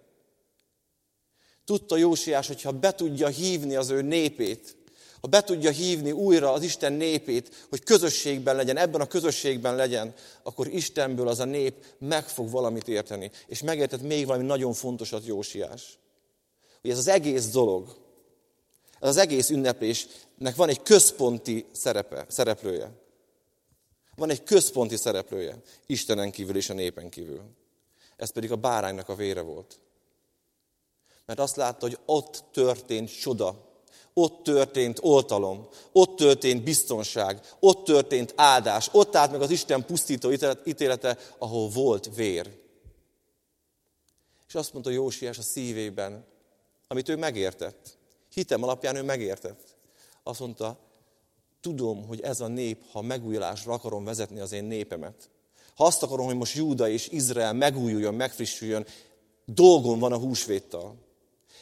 Tudta 1.65 1.97
Jósiás, 1.97 2.47
hogyha 2.47 2.71
be 2.71 2.91
tudja 2.91 3.27
hívni 3.27 3.75
az 3.75 3.89
ő 3.89 4.01
népét, 4.01 4.77
ha 5.21 5.29
be 5.29 5.41
tudja 5.41 5.71
hívni 5.71 6.11
újra 6.11 6.51
az 6.51 6.63
Isten 6.63 6.93
népét, 6.93 7.65
hogy 7.69 7.83
közösségben 7.83 8.55
legyen, 8.55 8.77
ebben 8.77 9.01
a 9.01 9.07
közösségben 9.07 9.75
legyen, 9.75 10.13
akkor 10.43 10.67
Istenből 10.67 11.27
az 11.27 11.39
a 11.39 11.45
nép 11.45 11.85
meg 11.99 12.27
fog 12.27 12.49
valamit 12.49 12.87
érteni. 12.87 13.31
És 13.47 13.61
megértett 13.61 14.01
még 14.01 14.25
valami 14.25 14.45
nagyon 14.45 14.73
fontosat 14.73 15.25
Jósiás. 15.25 15.99
Hogy 16.81 16.91
ez 16.91 16.97
az 16.97 17.07
egész 17.07 17.49
dolog, 17.49 18.02
ez 19.03 19.09
az 19.09 19.17
egész 19.17 19.49
ünneplésnek 19.49 20.55
van 20.55 20.69
egy 20.69 20.81
központi 20.81 21.65
szerepe, 21.71 22.25
szereplője. 22.29 22.91
Van 24.15 24.29
egy 24.29 24.43
központi 24.43 24.95
szereplője, 24.95 25.61
Istenen 25.85 26.31
kívül 26.31 26.55
és 26.55 26.69
a 26.69 26.73
népen 26.73 27.09
kívül. 27.09 27.41
Ez 28.15 28.29
pedig 28.29 28.51
a 28.51 28.55
báránynak 28.55 29.09
a 29.09 29.15
vére 29.15 29.41
volt. 29.41 29.79
Mert 31.25 31.39
azt 31.39 31.55
látta, 31.55 31.85
hogy 31.85 31.97
ott 32.05 32.43
történt 32.51 33.19
csoda, 33.19 33.71
ott 34.13 34.43
történt 34.43 34.99
oltalom, 35.01 35.67
ott 35.91 36.15
történt 36.15 36.63
biztonság, 36.63 37.41
ott 37.59 37.83
történt 37.83 38.33
áldás, 38.35 38.89
ott 38.91 39.15
állt 39.15 39.31
meg 39.31 39.41
az 39.41 39.51
Isten 39.51 39.85
pusztító 39.85 40.31
ítélete, 40.65 41.17
ahol 41.37 41.69
volt 41.69 42.15
vér. 42.15 42.59
És 44.47 44.55
azt 44.55 44.73
mondta 44.73 44.91
Jósiás 44.91 45.37
a 45.37 45.41
szívében, 45.41 46.25
amit 46.87 47.09
ő 47.09 47.15
megértett. 47.15 48.01
Hitem 48.33 48.63
alapján 48.63 48.95
ő 48.95 49.03
megértett. 49.03 49.75
Azt 50.23 50.39
mondta, 50.39 50.77
tudom, 51.61 52.07
hogy 52.07 52.21
ez 52.21 52.39
a 52.39 52.47
nép, 52.47 52.83
ha 52.91 53.01
megújulásra 53.01 53.73
akarom 53.73 54.03
vezetni 54.03 54.39
az 54.39 54.51
én 54.51 54.63
népemet, 54.63 55.29
ha 55.75 55.85
azt 55.85 56.03
akarom, 56.03 56.25
hogy 56.25 56.35
most 56.35 56.55
Júda 56.55 56.89
és 56.89 57.07
Izrael 57.07 57.53
megújuljon, 57.53 58.13
megfrissüljön, 58.13 58.85
dolgom 59.45 59.99
van 59.99 60.11
a 60.11 60.17
húsvéttal. 60.17 60.95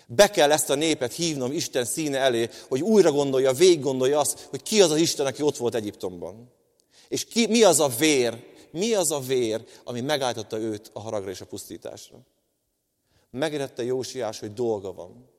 Be 0.07 0.29
kell 0.29 0.51
ezt 0.51 0.69
a 0.69 0.75
népet 0.75 1.13
hívnom 1.13 1.51
Isten 1.51 1.85
színe 1.85 2.17
elé, 2.17 2.49
hogy 2.67 2.81
újra 2.81 3.11
gondolja, 3.11 3.53
végig 3.53 3.79
gondolja 3.79 4.19
azt, 4.19 4.39
hogy 4.49 4.63
ki 4.63 4.81
az 4.81 4.91
az 4.91 4.97
Isten, 4.97 5.25
aki 5.25 5.41
ott 5.41 5.57
volt 5.57 5.75
Egyiptomban. 5.75 6.51
És 7.07 7.25
ki, 7.25 7.47
mi 7.47 7.63
az 7.63 7.79
a 7.79 7.87
vér, 7.87 8.43
mi 8.71 8.93
az 8.93 9.11
a 9.11 9.19
vér, 9.19 9.65
ami 9.83 10.01
megállította 10.01 10.57
őt 10.57 10.89
a 10.93 10.99
haragra 10.99 11.29
és 11.29 11.41
a 11.41 11.45
pusztításra. 11.45 12.19
Megérette 13.29 13.83
Jósiás, 13.83 14.39
hogy 14.39 14.53
dolga 14.53 14.93
van. 14.93 15.30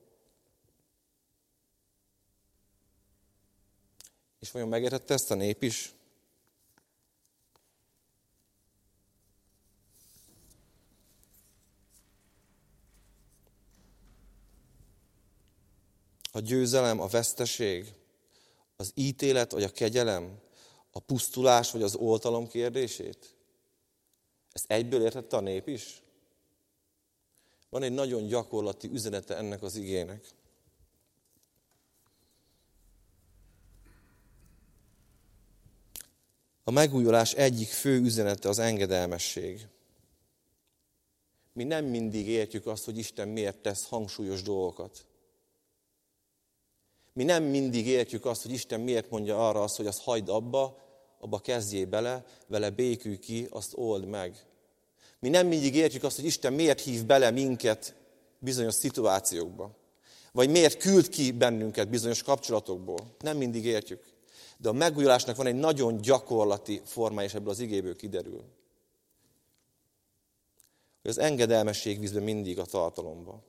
És 4.43 4.51
vajon 4.51 4.67
megértette 4.67 5.13
ezt 5.13 5.31
a 5.31 5.35
nép 5.35 5.63
is? 5.63 5.93
a 16.31 16.39
győzelem, 16.39 16.99
a 16.99 17.07
veszteség, 17.07 17.93
az 18.75 18.91
ítélet 18.95 19.51
vagy 19.51 19.63
a 19.63 19.71
kegyelem, 19.71 20.39
a 20.91 20.99
pusztulás 20.99 21.71
vagy 21.71 21.83
az 21.83 21.95
oltalom 21.95 22.47
kérdését? 22.47 23.35
Ezt 24.51 24.71
egyből 24.71 25.03
értette 25.03 25.37
a 25.37 25.41
nép 25.41 25.67
is? 25.67 26.01
Van 27.69 27.83
egy 27.83 27.93
nagyon 27.93 28.27
gyakorlati 28.27 28.89
üzenete 28.91 29.37
ennek 29.37 29.61
az 29.61 29.75
igének. 29.75 30.25
A 36.63 36.71
megújulás 36.71 37.33
egyik 37.33 37.67
fő 37.67 37.99
üzenete 37.99 38.49
az 38.49 38.59
engedelmesség. 38.59 39.67
Mi 41.53 41.63
nem 41.63 41.85
mindig 41.85 42.27
értjük 42.27 42.67
azt, 42.67 42.85
hogy 42.85 42.97
Isten 42.97 43.27
miért 43.27 43.57
tesz 43.57 43.87
hangsúlyos 43.87 44.41
dolgokat. 44.41 45.05
Mi 47.13 47.23
nem 47.23 47.43
mindig 47.43 47.87
értjük 47.87 48.25
azt, 48.25 48.41
hogy 48.41 48.51
Isten 48.51 48.79
miért 48.79 49.09
mondja 49.09 49.47
arra 49.47 49.63
azt, 49.63 49.75
hogy 49.75 49.87
azt 49.87 50.01
hagyd 50.01 50.29
abba, 50.29 50.77
abba 51.19 51.39
kezdjél 51.39 51.85
bele, 51.85 52.25
vele 52.47 52.69
békülj 52.69 53.17
ki, 53.17 53.47
azt 53.49 53.73
old 53.75 54.05
meg. 54.05 54.45
Mi 55.19 55.29
nem 55.29 55.47
mindig 55.47 55.75
értjük 55.75 56.03
azt, 56.03 56.15
hogy 56.15 56.25
Isten 56.25 56.53
miért 56.53 56.81
hív 56.81 57.05
bele 57.05 57.31
minket 57.31 57.95
bizonyos 58.39 58.73
szituációkba. 58.73 59.75
Vagy 60.31 60.49
miért 60.49 60.77
küld 60.77 61.09
ki 61.09 61.31
bennünket 61.31 61.89
bizonyos 61.89 62.23
kapcsolatokból. 62.23 63.15
Nem 63.19 63.37
mindig 63.37 63.65
értjük. 63.65 64.12
De 64.63 64.69
a 64.69 64.73
megújulásnak 64.73 65.35
van 65.35 65.45
egy 65.45 65.55
nagyon 65.55 66.01
gyakorlati 66.01 66.81
formája, 66.85 67.27
és 67.27 67.33
ebből 67.33 67.49
az 67.49 67.59
igéből 67.59 67.95
kiderül. 67.95 68.43
Hogy 71.01 71.11
az 71.11 71.17
engedelmesség 71.17 71.99
vízbe 71.99 72.19
mindig 72.19 72.59
a 72.59 72.65
tartalomba 72.65 73.43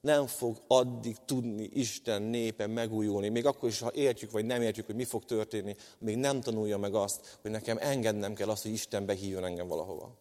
nem 0.00 0.26
fog 0.26 0.56
addig 0.66 1.16
tudni 1.24 1.70
Isten 1.72 2.22
népe 2.22 2.66
megújulni. 2.66 3.28
Még 3.28 3.46
akkor 3.46 3.68
is, 3.68 3.78
ha 3.78 3.92
értjük, 3.94 4.30
vagy 4.30 4.44
nem 4.44 4.62
értjük, 4.62 4.86
hogy 4.86 4.94
mi 4.94 5.04
fog 5.04 5.24
történni, 5.24 5.76
még 5.98 6.16
nem 6.16 6.40
tanulja 6.40 6.78
meg 6.78 6.94
azt, 6.94 7.38
hogy 7.42 7.50
nekem 7.50 7.76
engednem 7.80 8.34
kell 8.34 8.48
azt, 8.48 8.62
hogy 8.62 8.72
Isten 8.72 9.06
behívjon 9.06 9.44
engem 9.44 9.66
valahova. 9.66 10.16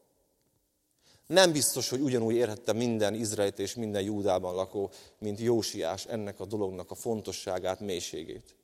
Nem 1.28 1.52
biztos, 1.52 1.90
hogy 1.90 2.02
ugyanúgy 2.02 2.36
érhette 2.36 2.74
minden 2.74 3.14
Izraelit 3.14 3.60
és 3.60 3.76
minden 3.76 4.02
Júdában 4.02 4.56
lakó, 4.56 4.92
mint 5.18 5.40
Jósiás 5.40 6.06
ennek 6.06 6.40
a 6.40 6.46
dolognak 6.46 6.92
a 6.92 6.96
fontosságát, 6.96 7.80
mélységét. 7.80 8.56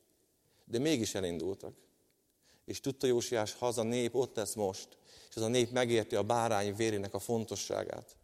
De 0.69 0.79
mégis 0.79 1.15
elindultak. 1.15 1.73
És 2.65 2.79
tudta 2.79 3.07
Jósiás, 3.07 3.53
ha 3.53 3.67
az 3.67 3.77
a 3.77 3.83
nép 3.83 4.15
ott 4.15 4.35
lesz 4.35 4.53
most, 4.53 4.87
és 5.29 5.35
az 5.35 5.41
a 5.41 5.47
nép 5.47 5.71
megérti 5.71 6.15
a 6.15 6.23
bárány 6.23 6.75
vérének 6.75 7.13
a 7.13 7.19
fontosságát, 7.19 8.17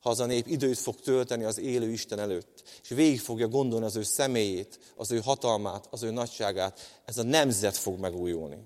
ha 0.00 0.10
az 0.10 0.20
a 0.20 0.26
nép 0.26 0.46
időt 0.46 0.78
fog 0.78 1.00
tölteni 1.00 1.44
az 1.44 1.58
élő 1.58 1.90
Isten 1.90 2.18
előtt, 2.18 2.62
és 2.82 2.88
végig 2.88 3.20
fogja 3.20 3.48
gondolni 3.48 3.84
az 3.84 3.96
ő 3.96 4.02
személyét, 4.02 4.78
az 4.96 5.10
ő 5.10 5.20
hatalmát, 5.20 5.86
az 5.90 6.02
ő 6.02 6.10
nagyságát, 6.10 7.02
ez 7.04 7.18
a 7.18 7.22
nemzet 7.22 7.76
fog 7.76 7.98
megújulni. 7.98 8.58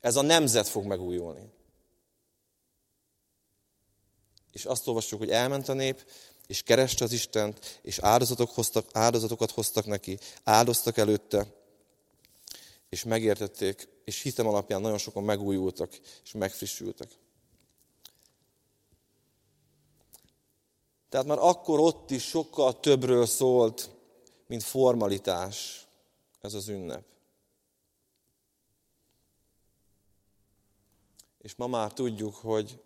Ez 0.00 0.16
a 0.16 0.22
nemzet 0.22 0.68
fog 0.68 0.84
megújulni. 0.84 1.50
És 4.52 4.64
azt 4.64 4.88
olvassuk, 4.88 5.18
hogy 5.18 5.30
elment 5.30 5.68
a 5.68 5.72
nép, 5.72 6.10
és 6.46 6.62
kereste 6.62 7.04
az 7.04 7.12
Istent, 7.12 7.80
és 7.82 7.98
áldozatok 7.98 8.50
hoztak, 8.50 8.88
áldozatokat 8.92 9.50
hoztak 9.50 9.86
neki, 9.86 10.18
áldoztak 10.44 10.96
előtte, 10.96 11.46
és 12.88 13.04
megértették, 13.04 13.88
és 14.04 14.22
hitem 14.22 14.46
alapján 14.46 14.80
nagyon 14.80 14.98
sokan 14.98 15.24
megújultak, 15.24 15.98
és 16.24 16.32
megfrissültek. 16.32 17.08
Tehát 21.08 21.26
már 21.26 21.38
akkor 21.38 21.78
ott 21.78 22.10
is 22.10 22.28
sokkal 22.28 22.80
többről 22.80 23.26
szólt, 23.26 23.90
mint 24.46 24.62
formalitás 24.62 25.86
ez 26.40 26.54
az 26.54 26.68
ünnep. 26.68 27.04
És 31.38 31.54
ma 31.54 31.66
már 31.66 31.92
tudjuk, 31.92 32.34
hogy 32.34 32.82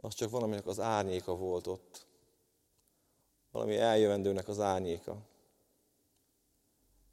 az 0.00 0.14
csak 0.14 0.30
valaminek 0.30 0.66
az 0.66 0.80
árnyéka 0.80 1.34
volt 1.34 1.66
ott. 1.66 2.06
Valami 3.50 3.76
eljövendőnek 3.76 4.48
az 4.48 4.60
árnyéka. 4.60 5.29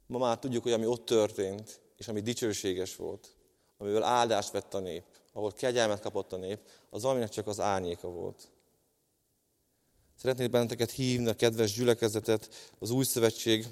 Ma 0.08 0.18
már 0.18 0.38
tudjuk, 0.38 0.62
hogy 0.62 0.72
ami 0.72 0.86
ott 0.86 1.06
történt, 1.06 1.80
és 1.96 2.08
ami 2.08 2.20
dicsőséges 2.20 2.96
volt, 2.96 3.28
amivel 3.78 4.02
áldást 4.02 4.50
vett 4.50 4.74
a 4.74 4.78
nép, 4.78 5.04
ahol 5.32 5.52
kegyelmet 5.52 6.00
kapott 6.00 6.32
a 6.32 6.36
nép, 6.36 6.58
az 6.90 7.02
valaminek 7.02 7.30
csak 7.30 7.46
az 7.46 7.60
árnyéka 7.60 8.08
volt. 8.08 8.48
Szeretnék 10.16 10.50
benneteket 10.50 10.90
hívni 10.90 11.28
a 11.28 11.34
kedves 11.34 11.72
gyülekezetet 11.72 12.48
az 12.78 12.90
új 12.90 13.04
szövetség, 13.04 13.66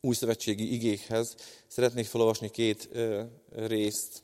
új 0.00 0.14
szövetségi 0.14 0.72
igékhez. 0.72 1.34
Szeretnék 1.66 2.06
felolvasni 2.06 2.50
két 2.50 2.88
ö, 2.92 3.22
részt. 3.50 4.22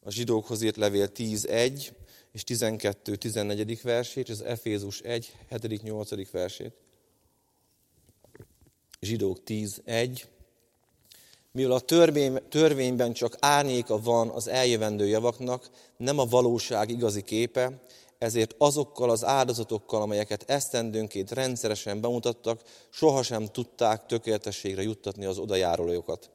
A 0.00 0.10
zsidókhoz 0.10 0.62
írt 0.62 0.76
levél 0.76 1.08
10.1 1.14 1.90
és 2.32 2.42
12.14. 2.46 3.78
versét, 3.82 4.28
és 4.28 4.32
az 4.32 4.42
Efézus 4.42 5.00
1, 5.00 5.32
7.-8. 5.50 6.28
versét. 6.30 6.72
Zsidók 9.00 9.38
10.1. 9.46 10.22
Mivel 11.52 11.72
a 11.72 11.80
törvény, 11.80 12.38
törvényben 12.48 13.12
csak 13.12 13.36
árnyéka 13.40 14.00
van 14.00 14.28
az 14.28 14.48
eljövendő 14.48 15.06
javaknak, 15.06 15.70
nem 15.96 16.18
a 16.18 16.24
valóság 16.24 16.90
igazi 16.90 17.22
képe, 17.22 17.82
ezért 18.18 18.54
azokkal 18.58 19.10
az 19.10 19.24
áldozatokkal, 19.24 20.02
amelyeket 20.02 20.50
esztendőnként 20.50 21.30
rendszeresen 21.30 22.00
bemutattak, 22.00 22.62
sohasem 22.90 23.46
tudták 23.46 24.06
tökéletességre 24.06 24.82
juttatni 24.82 25.24
az 25.24 25.38
odajárulókat. 25.38 26.30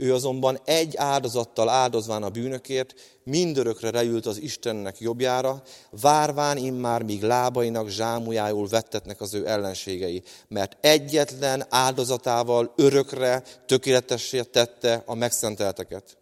Ő 0.00 0.14
azonban 0.14 0.58
egy 0.64 0.96
áldozattal 0.96 1.68
áldozván 1.68 2.22
a 2.22 2.30
bűnökért 2.30 2.94
mindörökre 3.24 3.90
reült 3.90 4.26
az 4.26 4.40
Istennek 4.40 5.00
jobbjára, 5.00 5.62
várván 5.90 6.56
immár, 6.56 7.02
míg 7.02 7.22
lábainak 7.22 7.88
zsámujául 7.88 8.68
vettetnek 8.68 9.20
az 9.20 9.34
ő 9.34 9.48
ellenségei, 9.48 10.22
mert 10.48 10.76
egyetlen 10.80 11.66
áldozatával 11.68 12.72
örökre 12.76 13.42
tökéletessé 13.66 14.42
tette 14.42 15.02
a 15.06 15.14
megszentelteket. 15.14 16.16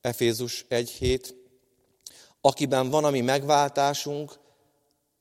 Efézus 0.00 0.66
1.7 0.70 1.36
akiben 2.40 2.90
van 2.90 3.04
a 3.04 3.10
mi 3.10 3.20
megváltásunk, 3.20 4.32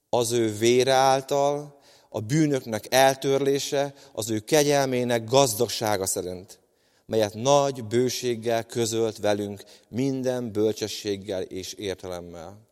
az 0.10 0.32
ő 0.32 0.58
vére 0.58 0.94
által, 0.94 1.80
a 2.10 2.20
bűnöknek 2.20 2.94
eltörlése 2.94 3.94
az 4.14 4.30
ő 4.30 4.40
kegyelmének 4.40 5.30
gazdagsága 5.30 6.06
szerint, 6.06 6.60
melyet 7.08 7.34
nagy 7.34 7.86
bőséggel 7.86 8.66
közölt 8.66 9.18
velünk 9.18 9.64
minden 9.90 10.52
bölcsességgel 10.52 11.42
és 11.42 11.74
értelemmel. 11.74 12.68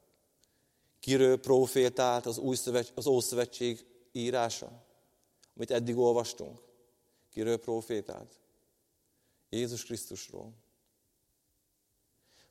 Kiről 1.00 1.40
profétált 1.40 2.26
az, 2.26 2.38
új 2.38 2.56
szövet, 2.56 2.92
az 2.96 3.08
Ószövetség 3.08 3.86
írása, 4.12 4.86
amit 5.56 5.72
eddig 5.72 5.98
olvastunk? 5.98 6.62
Kiről 7.32 7.58
profétált? 7.58 8.40
Jézus 9.50 9.84
Krisztusról. 9.84 10.54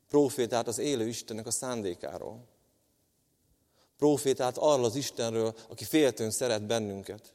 Profétált 0.09 0.69
az 0.69 0.79
élő 0.79 1.07
Istennek 1.09 1.47
a 1.47 1.51
szándékáról. 1.51 2.49
Profétált 3.97 4.57
arról 4.59 4.85
az 4.85 4.95
Istenről, 4.97 5.55
aki 5.69 5.85
féltőn 5.85 6.31
szeret 6.31 6.67
bennünket. 6.67 7.33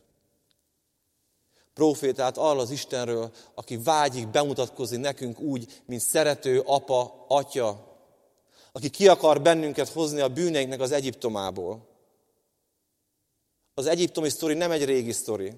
Profétált 1.73 2.37
arról 2.37 2.59
az 2.59 2.71
Istenről, 2.71 3.31
aki 3.53 3.77
vágyik 3.77 4.27
bemutatkozni 4.27 4.97
nekünk 4.97 5.39
úgy, 5.39 5.81
mint 5.85 6.01
szerető 6.01 6.59
apa, 6.59 7.25
atya, 7.27 7.89
aki 8.71 8.89
ki 8.89 9.07
akar 9.07 9.41
bennünket 9.41 9.89
hozni 9.89 10.19
a 10.19 10.27
bűneinknek 10.27 10.79
az 10.79 10.91
Egyiptomából. 10.91 11.87
Az 13.73 13.85
egyiptomi 13.85 14.29
sztori 14.29 14.53
nem 14.53 14.71
egy 14.71 14.85
régi 14.85 15.11
sztori. 15.11 15.53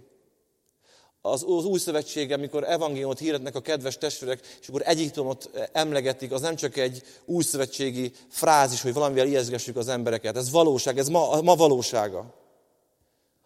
Az, 1.22 1.44
az 1.48 1.66
új 1.66 1.80
szövetsége, 1.80 2.34
amikor 2.34 2.64
evangéliumot 2.64 3.20
hirdetnek 3.20 3.56
a 3.56 3.62
kedves 3.62 3.98
testvérek, 3.98 4.58
és 4.62 4.68
akkor 4.68 4.82
Egyiptomot 4.86 5.50
emlegetik, 5.72 6.32
az 6.32 6.42
nem 6.42 6.56
csak 6.56 6.78
egy 6.78 7.04
új 7.26 7.44
szövetségi 7.44 8.12
frázis, 8.30 8.82
hogy 8.82 8.94
valamivel 8.94 9.28
ijeszgessük 9.28 9.76
az 9.76 9.88
embereket. 9.88 10.38
Ez 10.38 10.52
valóság, 10.52 10.98
ez 10.98 11.08
ma, 11.08 11.42
ma 11.42 11.56
valósága. 11.56 12.41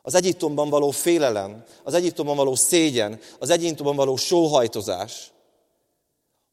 Az 0.06 0.16
Egyiptomban 0.16 0.70
való 0.70 0.92
félelem, 0.92 1.64
az 1.84 1.94
Egyiptomban 1.94 2.36
való 2.36 2.56
szégyen, 2.56 3.20
az 3.40 3.50
Egyiptomban 3.50 3.96
való 3.96 4.16
sóhajtozás, 4.16 5.32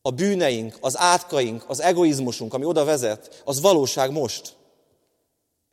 a 0.02 0.10
bűneink, 0.10 0.78
az 0.80 0.96
átkaink, 0.98 1.64
az 1.68 1.80
egoizmusunk, 1.80 2.54
ami 2.54 2.64
oda 2.64 2.84
vezet, 2.84 3.42
az 3.44 3.60
valóság 3.60 4.10
most. 4.10 4.56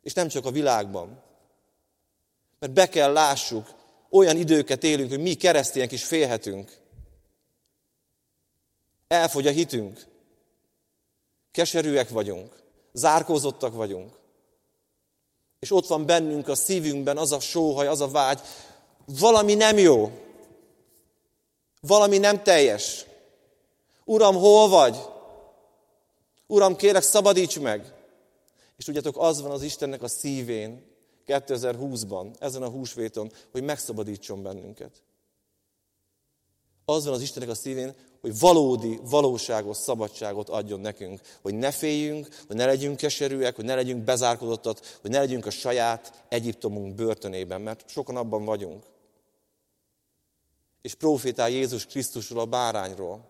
És 0.02 0.12
nem 0.12 0.28
csak 0.28 0.44
a 0.44 0.50
világban. 0.50 1.22
Mert 2.58 2.72
be 2.72 2.88
kell 2.88 3.12
lássuk, 3.12 3.74
olyan 4.10 4.36
időket 4.36 4.84
élünk, 4.84 5.10
hogy 5.10 5.20
mi 5.20 5.34
keresztények 5.34 5.92
is 5.92 6.04
félhetünk. 6.04 6.78
Elfogy 9.08 9.46
a 9.46 9.50
hitünk. 9.50 10.06
Keserűek 11.50 12.08
vagyunk. 12.08 12.62
Zárkózottak 12.92 13.74
vagyunk. 13.74 14.19
És 15.60 15.72
ott 15.72 15.86
van 15.86 16.06
bennünk 16.06 16.48
a 16.48 16.54
szívünkben 16.54 17.16
az 17.16 17.32
a 17.32 17.40
sóhaj, 17.40 17.86
az 17.86 18.00
a 18.00 18.08
vágy, 18.08 18.40
valami 19.06 19.54
nem 19.54 19.78
jó. 19.78 20.10
Valami 21.80 22.18
nem 22.18 22.42
teljes. 22.42 23.06
Uram, 24.04 24.34
hol 24.34 24.68
vagy? 24.68 24.98
Uram, 26.46 26.76
kérek, 26.76 27.02
szabadíts 27.02 27.60
meg! 27.60 27.94
És 28.76 28.84
tudjátok, 28.84 29.18
az 29.18 29.42
van 29.42 29.50
az 29.50 29.62
Istennek 29.62 30.02
a 30.02 30.08
szívén 30.08 30.90
2020-ban, 31.26 32.34
ezen 32.38 32.62
a 32.62 32.68
húsvéton, 32.68 33.32
hogy 33.52 33.62
megszabadítson 33.62 34.42
bennünket. 34.42 35.02
Az 36.90 37.04
van 37.04 37.14
az 37.14 37.20
Istennek 37.20 37.48
a 37.48 37.54
szívén, 37.54 37.94
hogy 38.20 38.38
valódi, 38.38 39.00
valóságos 39.02 39.76
szabadságot 39.76 40.48
adjon 40.48 40.80
nekünk. 40.80 41.20
Hogy 41.42 41.54
ne 41.54 41.70
féljünk, 41.70 42.28
hogy 42.46 42.56
ne 42.56 42.66
legyünk 42.66 42.96
keserűek, 42.96 43.56
hogy 43.56 43.64
ne 43.64 43.74
legyünk 43.74 44.04
bezárkodottat, 44.04 44.98
hogy 45.00 45.10
ne 45.10 45.18
legyünk 45.18 45.46
a 45.46 45.50
saját 45.50 46.24
Egyiptomunk 46.28 46.94
börtönében, 46.94 47.60
mert 47.60 47.88
sokan 47.88 48.16
abban 48.16 48.44
vagyunk. 48.44 48.84
És 50.82 50.94
profétál 50.94 51.50
Jézus 51.50 51.86
Krisztusról, 51.86 52.40
a 52.40 52.44
bárányról, 52.44 53.28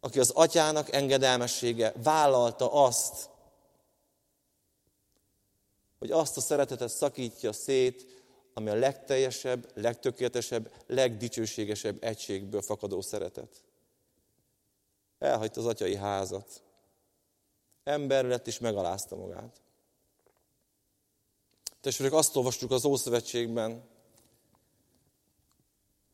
aki 0.00 0.18
az 0.18 0.30
atyának 0.30 0.92
engedelmessége 0.92 1.92
vállalta 2.02 2.72
azt, 2.72 3.28
hogy 5.98 6.10
azt 6.10 6.36
a 6.36 6.40
szeretetet 6.40 6.90
szakítja 6.90 7.52
szét, 7.52 8.17
ami 8.58 8.70
a 8.70 8.74
legteljesebb, 8.74 9.70
legtökéletesebb, 9.74 10.72
legdicsőségesebb 10.86 11.96
egységből 12.04 12.62
fakadó 12.62 13.00
szeretet. 13.00 13.62
Elhagyta 15.18 15.60
az 15.60 15.66
atyai 15.66 15.96
házat. 15.96 16.62
Ember 17.84 18.24
lett 18.24 18.46
és 18.46 18.58
megalázta 18.58 19.16
magát. 19.16 19.60
Testvérek, 21.80 22.14
azt 22.14 22.36
olvastuk 22.36 22.70
az 22.70 22.84
Ószövetségben, 22.84 23.88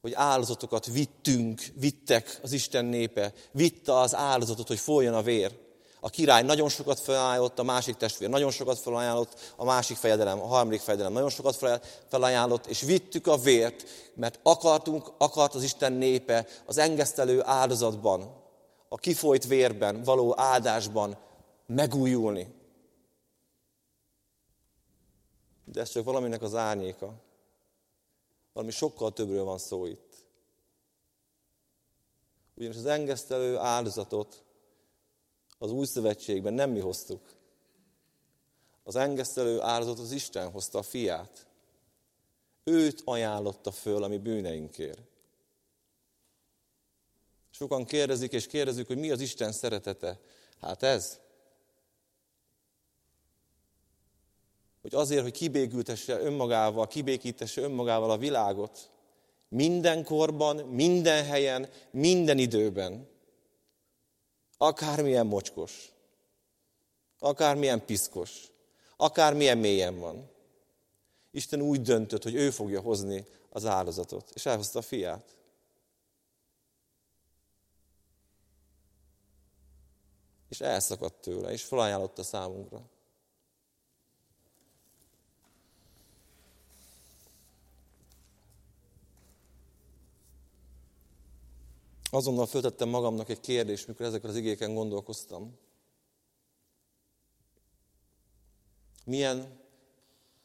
hogy 0.00 0.12
áldozatokat 0.12 0.86
vittünk, 0.86 1.62
vittek 1.74 2.38
az 2.42 2.52
Isten 2.52 2.84
népe, 2.84 3.32
vitte 3.52 3.98
az 3.98 4.14
áldozatot, 4.14 4.68
hogy 4.68 4.78
folyjon 4.78 5.14
a 5.14 5.22
vér. 5.22 5.58
A 6.04 6.10
király 6.10 6.42
nagyon 6.42 6.68
sokat 6.68 7.00
felajánlott, 7.00 7.58
a 7.58 7.62
másik 7.62 7.96
testvér 7.96 8.28
nagyon 8.28 8.50
sokat 8.50 8.78
felajánlott, 8.78 9.52
a 9.56 9.64
másik 9.64 9.96
fejedelem, 9.96 10.40
a 10.40 10.46
harmadik 10.46 10.80
fejedelem 10.80 11.12
nagyon 11.12 11.30
sokat 11.30 11.80
felajánlott, 12.08 12.66
és 12.66 12.80
vittük 12.80 13.26
a 13.26 13.36
vért, 13.36 13.84
mert 14.14 14.40
akartunk, 14.42 15.12
akart 15.18 15.54
az 15.54 15.62
Isten 15.62 15.92
népe 15.92 16.46
az 16.66 16.78
engesztelő 16.78 17.42
áldozatban, 17.44 18.42
a 18.88 18.96
kifolyt 18.96 19.46
vérben, 19.46 20.02
való 20.02 20.34
áldásban 20.36 21.16
megújulni. 21.66 22.54
De 25.64 25.80
ez 25.80 25.90
csak 25.90 26.04
valaminek 26.04 26.42
az 26.42 26.54
árnyéka. 26.54 27.14
Valami 28.52 28.72
sokkal 28.72 29.12
többről 29.12 29.44
van 29.44 29.58
szó 29.58 29.86
itt. 29.86 30.14
Ugyanis 32.54 32.76
az 32.76 32.86
engesztelő 32.86 33.56
áldozatot 33.56 34.43
az 35.64 35.70
új 35.70 35.86
szövetségben 35.86 36.52
nem 36.52 36.70
mi 36.70 36.80
hoztuk. 36.80 37.20
Az 38.82 38.96
engesztelő 38.96 39.60
áldozat 39.60 39.98
az 39.98 40.12
Isten 40.12 40.50
hozta 40.50 40.78
a 40.78 40.82
fiát. 40.82 41.46
Őt 42.64 43.02
ajánlotta 43.04 43.70
föl 43.70 44.02
a 44.02 44.08
mi 44.08 44.18
bűneinkért. 44.18 45.02
Sokan 47.50 47.84
kérdezik 47.84 48.32
és 48.32 48.46
kérdezik, 48.46 48.86
hogy 48.86 48.98
mi 48.98 49.10
az 49.10 49.20
Isten 49.20 49.52
szeretete. 49.52 50.20
Hát 50.60 50.82
ez. 50.82 51.20
Hogy 54.82 54.94
azért, 54.94 55.22
hogy 55.22 55.32
kibékültesse 55.32 56.20
önmagával, 56.20 56.86
kibékítesse 56.86 57.60
önmagával 57.60 58.10
a 58.10 58.18
világot, 58.18 58.90
mindenkorban, 59.48 60.56
minden 60.56 61.24
helyen, 61.24 61.68
minden 61.90 62.38
időben. 62.38 63.13
Akármilyen 64.56 65.26
mocskos, 65.26 65.92
akármilyen 67.18 67.84
piszkos, 67.84 68.52
akármilyen 68.96 69.58
mélyen 69.58 69.98
van. 69.98 70.30
Isten 71.30 71.60
úgy 71.60 71.82
döntött, 71.82 72.22
hogy 72.22 72.34
ő 72.34 72.50
fogja 72.50 72.80
hozni 72.80 73.26
az 73.50 73.64
áldozatot, 73.64 74.30
és 74.30 74.46
elhozta 74.46 74.78
a 74.78 74.82
fiát. 74.82 75.36
És 80.48 80.60
elszakadt 80.60 81.20
tőle, 81.20 81.52
és 81.52 81.62
felajánlotta 81.62 82.22
számunkra. 82.22 82.90
Azonnal 92.14 92.46
föltettem 92.46 92.88
magamnak 92.88 93.28
egy 93.28 93.40
kérdést, 93.40 93.86
mikor 93.86 94.06
ezekre 94.06 94.28
az 94.28 94.36
igéken 94.36 94.74
gondolkoztam. 94.74 95.58
Milyen, 99.04 99.60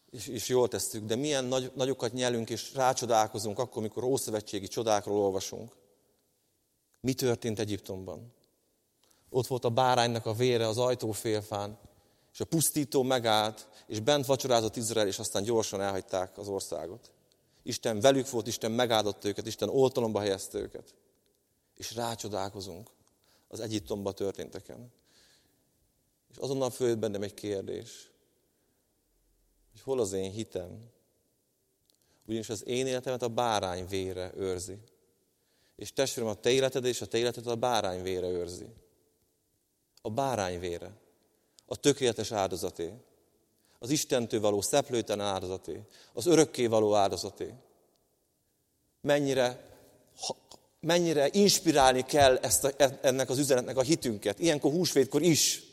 és, 0.09 0.27
és 0.27 0.47
jól 0.47 0.67
tesszük, 0.67 1.05
de 1.05 1.15
milyen 1.15 1.45
nagy, 1.45 1.71
nagyokat 1.75 2.13
nyelünk 2.13 2.49
és 2.49 2.73
rácsodálkozunk 2.73 3.59
akkor, 3.59 3.81
mikor 3.81 4.03
ószövetségi 4.03 4.67
csodákról 4.67 5.17
olvasunk. 5.17 5.75
Mi 7.01 7.13
történt 7.13 7.59
Egyiptomban? 7.59 8.33
Ott 9.29 9.47
volt 9.47 9.65
a 9.65 9.69
báránynak 9.69 10.25
a 10.25 10.33
vére 10.33 10.67
az 10.67 10.77
ajtófélfán, 10.77 11.79
és 12.33 12.39
a 12.39 12.45
pusztító 12.45 13.03
megállt, 13.03 13.67
és 13.87 13.99
bent 13.99 14.25
vacsorázott 14.25 14.75
Izrael, 14.75 15.07
és 15.07 15.19
aztán 15.19 15.43
gyorsan 15.43 15.81
elhagyták 15.81 16.37
az 16.37 16.47
országot. 16.47 17.11
Isten 17.63 17.99
velük 17.99 18.29
volt, 18.29 18.47
Isten 18.47 18.71
megáldott 18.71 19.25
őket, 19.25 19.47
Isten 19.47 19.69
oltalomba 19.69 20.19
helyezte 20.19 20.57
őket 20.57 20.98
és 21.79 21.95
rácsodálkozunk 21.95 22.89
az 23.47 23.59
Egyiptomba 23.59 24.11
történteken. 24.11 24.91
És 26.31 26.37
azonnal 26.37 26.69
följött 26.69 26.97
bennem 26.97 27.21
egy 27.21 27.33
kérdés, 27.33 28.11
hogy 29.71 29.81
hol 29.81 29.99
az 29.99 30.13
én 30.13 30.31
hitem? 30.31 30.89
Ugyanis 32.25 32.49
az 32.49 32.65
én 32.65 32.87
életemet 32.87 33.21
a 33.21 33.27
bárány 33.27 33.87
vére 33.87 34.31
őrzi. 34.35 34.77
És 35.75 35.93
testvérem, 35.93 36.31
a 36.31 36.39
te 36.39 36.49
életed 36.49 36.85
és 36.85 37.01
a 37.01 37.05
te 37.05 37.17
életed 37.17 37.47
a 37.47 37.55
bárány 37.55 38.01
vére 38.01 38.27
őrzi. 38.27 38.73
A 40.01 40.09
bárány 40.09 40.59
vére. 40.59 40.91
A 41.65 41.75
tökéletes 41.75 42.31
áldozaté. 42.31 42.93
Az 43.79 43.89
Istentől 43.89 44.39
való 44.39 44.61
szeplőtlen 44.61 45.19
áldozaté. 45.19 45.81
Az 46.13 46.25
örökké 46.25 46.65
való 46.65 46.95
áldozaté. 46.95 47.53
Mennyire, 49.01 49.69
mennyire 50.79 51.29
inspirálni 51.31 52.01
kell 52.05 52.35
ezt 52.35 52.63
a, 52.63 52.71
ennek 53.01 53.29
az 53.29 53.37
üzenetnek 53.37 53.77
a 53.77 53.81
hitünket. 53.81 54.39
Ilyenkor 54.39 54.71
húsvétkor 54.71 55.21
is. 55.21 55.63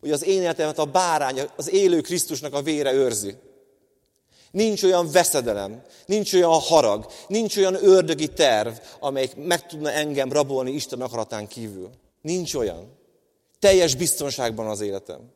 Hogy 0.00 0.10
az 0.10 0.24
én 0.24 0.40
életemet 0.40 0.78
a 0.78 0.84
bárány, 0.84 1.40
az 1.56 1.70
élő 1.70 2.00
Krisztusnak 2.00 2.54
a 2.54 2.62
vére 2.62 2.92
őrzi. 2.92 3.34
Nincs 4.50 4.82
olyan 4.82 5.10
veszedelem, 5.10 5.82
nincs 6.06 6.32
olyan 6.32 6.50
harag, 6.50 7.06
nincs 7.28 7.56
olyan 7.56 7.74
ördögi 7.84 8.28
terv, 8.28 8.72
amelyik 9.00 9.36
meg 9.36 9.66
tudna 9.66 9.90
engem 9.90 10.32
rabolni 10.32 10.70
Isten 10.70 11.00
akaratán 11.00 11.46
kívül. 11.46 11.90
Nincs 12.20 12.54
olyan. 12.54 12.98
Teljes 13.58 13.94
biztonságban 13.94 14.66
az 14.66 14.80
életem. 14.80 15.32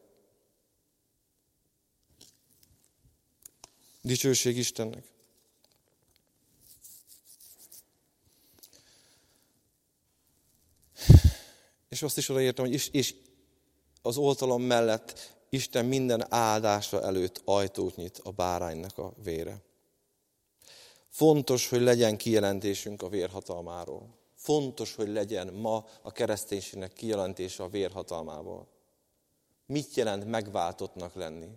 Dicsőség 4.03 4.57
Istennek. 4.57 5.05
És 11.98 12.04
azt 12.04 12.18
is 12.18 12.28
odaértem, 12.28 12.64
hogy 12.64 12.74
is, 12.74 12.88
és 12.88 13.14
az 14.02 14.16
oltalom 14.16 14.62
mellett 14.62 15.37
Isten 15.48 15.84
minden 15.84 16.32
áldásra 16.32 17.02
előtt 17.02 17.40
ajtót 17.44 17.96
nyit 17.96 18.20
a 18.24 18.30
báránynak 18.30 18.98
a 18.98 19.12
vére. 19.22 19.62
Fontos, 21.08 21.68
hogy 21.68 21.80
legyen 21.80 22.16
kijelentésünk 22.16 23.02
a 23.02 23.08
vérhatalmáról. 23.08 24.18
Fontos, 24.34 24.94
hogy 24.94 25.08
legyen 25.08 25.52
ma 25.52 25.84
a 26.02 26.12
kereszténységnek 26.12 26.92
kijelentése 26.92 27.62
a 27.62 27.68
vérhatalmából. 27.68 28.68
Mit 29.66 29.94
jelent 29.94 30.24
megváltottnak 30.24 31.14
lenni? 31.14 31.48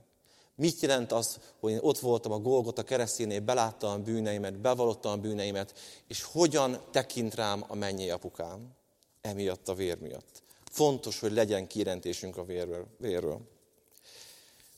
Mit 0.56 0.80
jelent 0.80 1.12
az, 1.12 1.40
hogy 1.60 1.72
én 1.72 1.80
ott 1.82 2.00
voltam 2.00 2.32
a 2.32 2.40
Golgota 2.40 2.84
keresztjénél, 2.84 3.40
beláttam 3.40 3.92
a 3.92 4.04
bűneimet, 4.04 4.60
bevallottam 4.60 5.12
a 5.12 5.18
bűneimet, 5.18 5.80
és 6.08 6.24
hogyan 6.24 6.82
tekint 6.92 7.36
rám 7.36 7.64
a 7.68 7.76
mennyi 7.76 8.10
apukám? 8.10 8.80
Emiatt 9.22 9.68
a 9.68 9.74
vér 9.74 9.98
miatt. 10.00 10.44
Fontos, 10.72 11.20
hogy 11.20 11.32
legyen 11.32 11.68
kijelentésünk 11.68 12.38
a 12.38 12.44
vérről. 12.44 12.88
vérről. 12.98 13.40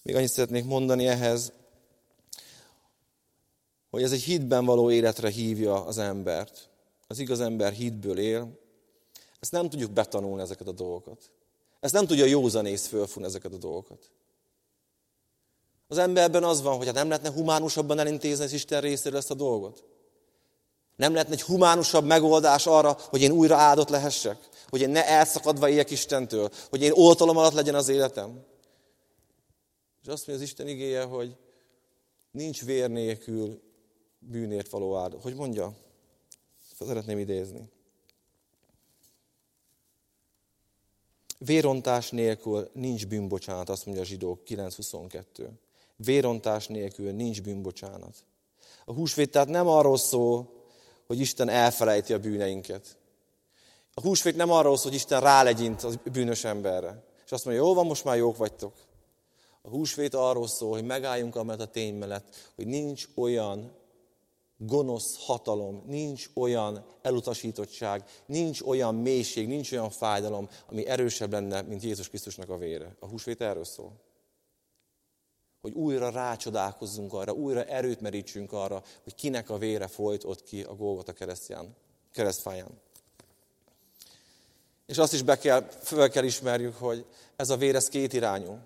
Még 0.01 0.15
annyit 0.15 0.29
szeretnék 0.29 0.65
mondani 0.65 1.07
ehhez, 1.07 1.53
hogy 3.89 4.03
ez 4.03 4.11
egy 4.11 4.23
hitben 4.23 4.65
való 4.65 4.91
életre 4.91 5.29
hívja 5.29 5.85
az 5.85 5.97
embert. 5.97 6.69
Az 7.07 7.19
igaz 7.19 7.39
ember 7.39 7.73
hitből 7.73 8.17
él. 8.17 8.59
Ezt 9.39 9.51
nem 9.51 9.69
tudjuk 9.69 9.91
betanulni 9.91 10.41
ezeket 10.41 10.67
a 10.67 10.71
dolgokat. 10.71 11.31
Ezt 11.79 11.93
nem 11.93 12.05
tudja 12.05 12.25
józanész 12.25 12.87
fölfúni 12.87 13.25
ezeket 13.25 13.53
a 13.53 13.57
dolgokat. 13.57 14.11
Az 15.87 15.97
emberben 15.97 16.43
az 16.43 16.61
van, 16.61 16.77
hogy 16.77 16.85
hát 16.85 16.95
nem 16.95 17.07
lehetne 17.07 17.31
humánusabban 17.31 17.99
elintézni 17.99 18.43
az 18.43 18.53
Isten 18.53 18.81
részéről 18.81 19.17
ezt 19.17 19.31
a 19.31 19.33
dolgot. 19.33 19.83
Nem 20.95 21.13
lehetne 21.13 21.33
egy 21.33 21.41
humánusabb 21.41 22.05
megoldás 22.05 22.67
arra, 22.67 22.97
hogy 23.09 23.21
én 23.21 23.31
újra 23.31 23.55
áldott 23.55 23.89
lehessek? 23.89 24.49
Hogy 24.69 24.81
én 24.81 24.89
ne 24.89 25.07
elszakadva 25.07 25.69
éljek 25.69 25.91
Istentől? 25.91 26.49
Hogy 26.69 26.81
én 26.81 26.91
oltalom 26.93 27.37
alatt 27.37 27.53
legyen 27.53 27.75
az 27.75 27.89
életem? 27.89 28.45
És 30.01 30.07
azt 30.07 30.27
mondja 30.27 30.45
az 30.45 30.49
Isten 30.49 30.67
igéje, 30.67 31.03
hogy 31.03 31.37
nincs 32.31 32.65
vér 32.65 32.89
nélkül 32.89 33.61
bűnért 34.19 34.69
való 34.69 34.95
áldó. 34.95 35.17
Hogy 35.17 35.35
mondja? 35.35 35.73
Szeretném 36.79 37.17
idézni. 37.17 37.71
Vérontás 41.37 42.09
nélkül 42.09 42.69
nincs 42.73 43.07
bűnbocsánat, 43.07 43.69
azt 43.69 43.85
mondja 43.85 44.03
a 44.03 44.05
zsidók 44.05 44.41
9.22. 44.45 45.49
Vérontás 45.95 46.67
nélkül 46.67 47.11
nincs 47.11 47.41
bűnbocsánat. 47.41 48.15
A 48.85 48.93
húsvét 48.93 49.31
tehát 49.31 49.47
nem 49.47 49.67
arról 49.67 49.97
szól, 49.97 50.52
hogy 51.13 51.21
Isten 51.21 51.49
elfelejti 51.49 52.13
a 52.13 52.19
bűneinket. 52.19 52.97
A 53.93 54.01
húsvét 54.01 54.35
nem 54.35 54.51
arról 54.51 54.77
szól, 54.77 54.85
hogy 54.85 54.99
Isten 54.99 55.21
rálegyint 55.21 55.83
a 55.83 55.89
bűnös 56.11 56.43
emberre. 56.43 57.03
És 57.25 57.31
azt 57.31 57.45
mondja, 57.45 57.63
jó 57.63 57.73
van, 57.73 57.85
most 57.85 58.03
már 58.03 58.17
jók 58.17 58.37
vagytok. 58.37 58.73
A 59.61 59.69
húsvét 59.69 60.13
arról 60.13 60.47
szól, 60.47 60.71
hogy 60.71 60.83
megálljunk 60.83 61.35
amellett 61.35 61.67
a 61.67 61.71
tény 61.71 61.95
mellett, 61.95 62.35
hogy 62.55 62.67
nincs 62.67 63.07
olyan 63.15 63.71
gonosz 64.57 65.25
hatalom, 65.25 65.83
nincs 65.87 66.29
olyan 66.33 66.85
elutasítottság, 67.01 68.03
nincs 68.25 68.61
olyan 68.61 68.95
mélység, 68.95 69.47
nincs 69.47 69.71
olyan 69.71 69.89
fájdalom, 69.89 70.49
ami 70.69 70.87
erősebb 70.87 71.31
lenne, 71.31 71.61
mint 71.61 71.83
Jézus 71.83 72.09
Krisztusnak 72.09 72.49
a 72.49 72.57
vére. 72.57 72.95
A 72.99 73.07
húsvét 73.07 73.41
erről 73.41 73.65
szól. 73.65 73.91
Hogy 75.63 75.73
újra 75.73 76.09
rácsodálkozzunk 76.09 77.13
arra, 77.13 77.31
újra 77.31 77.63
erőt 77.63 78.01
merítsünk 78.01 78.51
arra, 78.51 78.83
hogy 79.03 79.15
kinek 79.15 79.49
a 79.49 79.57
vére 79.57 79.87
folyt 79.87 80.23
ott 80.23 80.43
ki 80.43 80.63
a 80.63 80.75
Golgota 80.75 81.13
keresztján, 81.13 81.75
keresztfáján. 82.11 82.79
És 84.85 84.97
azt 84.97 85.13
is 85.13 85.21
be 85.21 85.37
kell, 85.37 85.61
föl 85.61 86.09
kell 86.09 86.23
ismerjük, 86.23 86.75
hogy 86.75 87.05
ez 87.35 87.49
a 87.49 87.57
vér, 87.57 87.75
ez 87.75 87.89
két 87.89 88.13
irányú. 88.13 88.59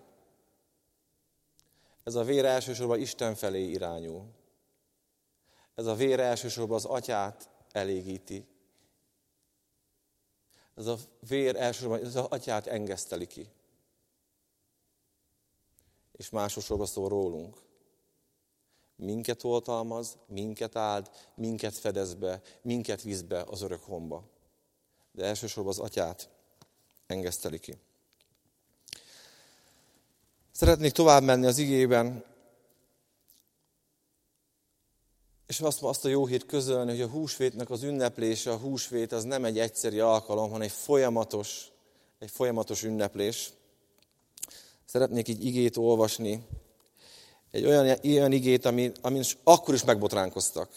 Ez 2.03 2.15
a 2.15 2.23
vér 2.23 2.45
elsősorban 2.45 2.99
Isten 2.99 3.35
felé 3.35 3.69
irányul. 3.69 4.25
Ez 5.75 5.85
a 5.85 5.95
vér 5.95 6.19
elsősorban 6.19 6.77
az 6.77 6.85
atyát 6.85 7.49
elégíti. 7.71 8.47
Ez 10.75 10.85
a 10.85 10.97
vér 11.27 11.55
elsősorban 11.55 12.05
az 12.05 12.15
atyát 12.15 12.67
engeszteli 12.67 13.27
ki. 13.27 13.49
És 16.17 16.29
másosorban 16.29 16.85
szól 16.85 17.09
rólunk. 17.09 17.57
Minket 18.95 19.43
oltalmaz, 19.43 20.17
minket 20.27 20.75
áld, 20.75 21.09
minket 21.35 21.73
fedez 21.73 22.13
be, 22.13 22.41
minket 22.61 23.01
visz 23.01 23.21
be 23.21 23.41
az 23.41 23.61
örök 23.61 23.83
homba. 23.83 24.23
De 25.11 25.25
elsősorban 25.25 25.71
az 25.71 25.79
atyát 25.79 26.29
engeszteli 27.07 27.59
ki. 27.59 27.77
Szeretnék 30.51 30.91
tovább 30.91 31.23
menni 31.23 31.45
az 31.45 31.57
igében, 31.57 32.23
és 35.47 35.59
azt, 35.59 35.83
azt 35.83 36.05
a 36.05 36.09
jó 36.09 36.25
hét 36.25 36.45
közölni, 36.45 36.91
hogy 36.91 37.01
a 37.01 37.07
húsvétnek 37.07 37.69
az 37.69 37.83
ünneplése, 37.83 38.51
a 38.51 38.57
húsvét 38.57 39.11
az 39.11 39.23
nem 39.23 39.45
egy 39.45 39.59
egyszeri 39.59 39.99
alkalom, 39.99 40.45
hanem 40.45 40.61
egy 40.61 40.71
folyamatos, 40.71 41.71
egy 42.19 42.31
folyamatos 42.31 42.83
ünneplés. 42.83 43.53
Szeretnék 44.87 45.27
így 45.27 45.45
igét 45.45 45.77
olvasni, 45.77 46.43
egy 47.51 47.65
olyan, 47.65 47.97
olyan 48.03 48.31
igét, 48.31 48.65
amin, 48.65 48.91
amin 49.01 49.23
akkor 49.43 49.73
is 49.73 49.83
megbotránkoztak. 49.83 50.69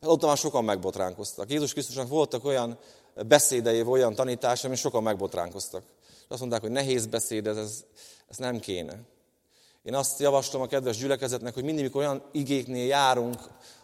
Ott 0.00 0.22
már 0.22 0.36
sokan 0.36 0.64
megbotránkoztak. 0.64 1.50
Jézus 1.50 1.72
Krisztusnak 1.72 2.08
voltak 2.08 2.44
olyan 2.44 2.78
beszédei, 3.26 3.82
olyan 3.82 4.14
tanításai, 4.14 4.64
amin 4.64 4.76
sokan 4.76 5.02
megbotránkoztak. 5.02 5.82
Azt 6.28 6.40
mondták, 6.40 6.60
hogy 6.60 6.70
nehéz 6.70 7.06
beszéd, 7.06 7.46
ez, 7.46 7.56
ez, 7.56 7.84
ez 8.28 8.36
nem 8.36 8.58
kéne. 8.58 8.98
Én 9.82 9.94
azt 9.94 10.20
javaslom 10.20 10.62
a 10.62 10.66
kedves 10.66 10.96
gyülekezetnek, 10.96 11.54
hogy 11.54 11.64
mindig, 11.64 11.84
mikor 11.84 12.02
olyan 12.02 12.22
igéknél 12.32 12.86
járunk, 12.86 13.40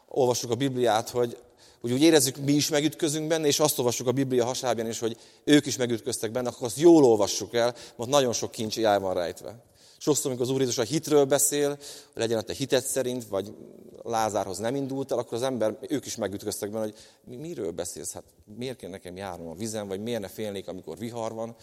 olvassuk 0.08 0.50
a 0.50 0.54
Bibliát, 0.54 1.10
hogy, 1.10 1.38
hogy 1.80 1.92
úgy 1.92 2.02
érezzük, 2.02 2.36
mi 2.36 2.52
is 2.52 2.68
megütközünk 2.68 3.28
benne, 3.28 3.46
és 3.46 3.60
azt 3.60 3.78
olvassuk 3.78 4.06
a 4.06 4.12
Biblia 4.12 4.44
hasábján 4.44 4.88
is, 4.88 4.98
hogy 4.98 5.16
ők 5.44 5.66
is 5.66 5.76
megütköztek 5.76 6.30
benne, 6.30 6.48
akkor 6.48 6.66
azt 6.66 6.78
jól 6.78 7.04
olvassuk 7.04 7.54
el, 7.54 7.74
mert 7.96 8.10
nagyon 8.10 8.32
sok 8.32 8.50
kincs 8.50 8.78
el 8.78 9.00
van 9.00 9.14
rejtve. 9.14 9.62
Sokszor, 10.04 10.26
amikor 10.26 10.46
az 10.46 10.52
Úr 10.52 10.60
Jézus 10.60 10.78
a 10.78 10.82
hitről 10.82 11.24
beszél, 11.24 11.68
hogy 11.68 11.78
legyen 12.22 12.38
a 12.38 12.42
te 12.42 12.52
hitet 12.52 12.86
szerint, 12.86 13.28
vagy 13.28 13.54
Lázárhoz 14.02 14.58
nem 14.58 14.74
indult 14.74 15.12
el, 15.12 15.18
akkor 15.18 15.32
az 15.32 15.42
ember, 15.42 15.78
ők 15.88 16.06
is 16.06 16.16
megütköztek 16.16 16.70
benne, 16.70 16.84
hogy 16.84 17.38
miről 17.38 17.70
beszélsz, 17.70 18.12
hát 18.12 18.24
miért 18.56 18.76
kell 18.76 18.90
nekem 18.90 19.16
járnom 19.16 19.48
a 19.48 19.54
vizen, 19.54 19.88
vagy 19.88 20.00
miért 20.00 20.20
ne 20.20 20.28
félnék, 20.28 20.68
amikor 20.68 20.98
vihar 20.98 21.32
van. 21.32 21.56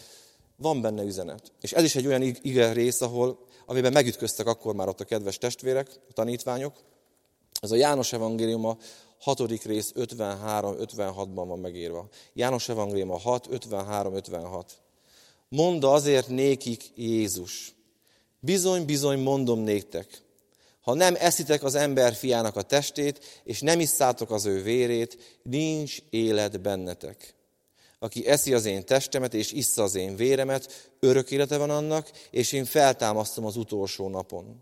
Van 0.56 0.82
benne 0.82 1.04
üzenet. 1.04 1.52
És 1.62 1.72
ez 1.72 1.84
is 1.84 1.96
egy 1.96 2.08
olyan 2.08 2.22
ige 2.22 2.72
rész, 2.72 3.02
ahol, 3.02 3.46
amiben 3.66 3.92
megütköztek 3.92 4.48
akkor 4.48 4.76
már 4.76 4.88
ott 4.88 5.00
a 5.00 5.06
kedves 5.06 5.38
testvérek, 5.38 6.00
a 6.10 6.14
tanítványok. 6.14 6.74
Ez 7.60 7.72
a 7.72 7.76
János 7.76 8.14
Evangélium 8.14 8.66
a 8.66 8.78
hatodik 9.20 9.64
rész 9.64 9.92
53-56-ban 9.96 11.44
van 11.48 11.60
megírva. 11.60 12.08
János 12.34 12.70
Evangélium 12.70 13.12
a 13.12 13.18
6, 13.18 13.48
53-56. 13.52 14.64
Mondd 15.50 15.86
azért 15.86 16.28
nékik 16.28 16.92
Jézus. 16.96 17.80
Bizony, 18.44 18.86
bizony 18.86 19.20
mondom 19.20 19.60
néktek. 19.60 20.22
Ha 20.82 20.94
nem 20.94 21.16
eszitek 21.20 21.64
az 21.64 21.76
ember 21.76 22.14
fiának 22.14 22.56
a 22.56 22.62
testét, 22.62 23.42
és 23.44 23.62
nem 23.62 23.80
isszátok 23.80 24.32
az 24.32 24.46
ő 24.46 24.64
vérét, 24.64 25.40
nincs 25.44 25.98
élet 26.10 26.62
bennetek. 26.62 27.36
Aki 28.00 28.28
eszi 28.28 28.54
az 28.54 28.66
én 28.66 28.86
testemet, 28.86 29.34
és 29.34 29.52
issza 29.52 29.84
az 29.84 29.96
én 29.96 30.16
véremet, 30.16 30.92
örök 31.00 31.32
élete 31.32 31.58
van 31.58 31.70
annak, 31.70 32.12
és 32.32 32.52
én 32.52 32.66
feltámasztom 32.66 33.46
az 33.46 33.58
utolsó 33.58 34.10
napon. 34.10 34.62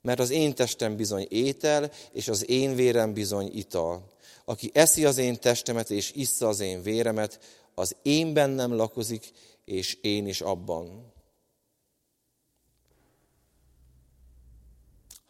Mert 0.00 0.20
az 0.20 0.30
én 0.30 0.54
testem 0.54 0.96
bizony 0.96 1.26
étel, 1.28 1.90
és 2.12 2.28
az 2.28 2.50
én 2.50 2.74
vérem 2.74 3.12
bizony 3.12 3.50
ital. 3.54 4.10
Aki 4.44 4.70
eszi 4.74 5.04
az 5.04 5.18
én 5.18 5.40
testemet, 5.40 5.90
és 5.90 6.12
issza 6.14 6.48
az 6.48 6.60
én 6.60 6.82
véremet, 6.82 7.38
az 7.74 7.96
én 8.02 8.32
bennem 8.32 8.74
lakozik, 8.74 9.32
és 9.64 9.94
én 10.00 10.26
is 10.26 10.40
abban. 10.40 11.11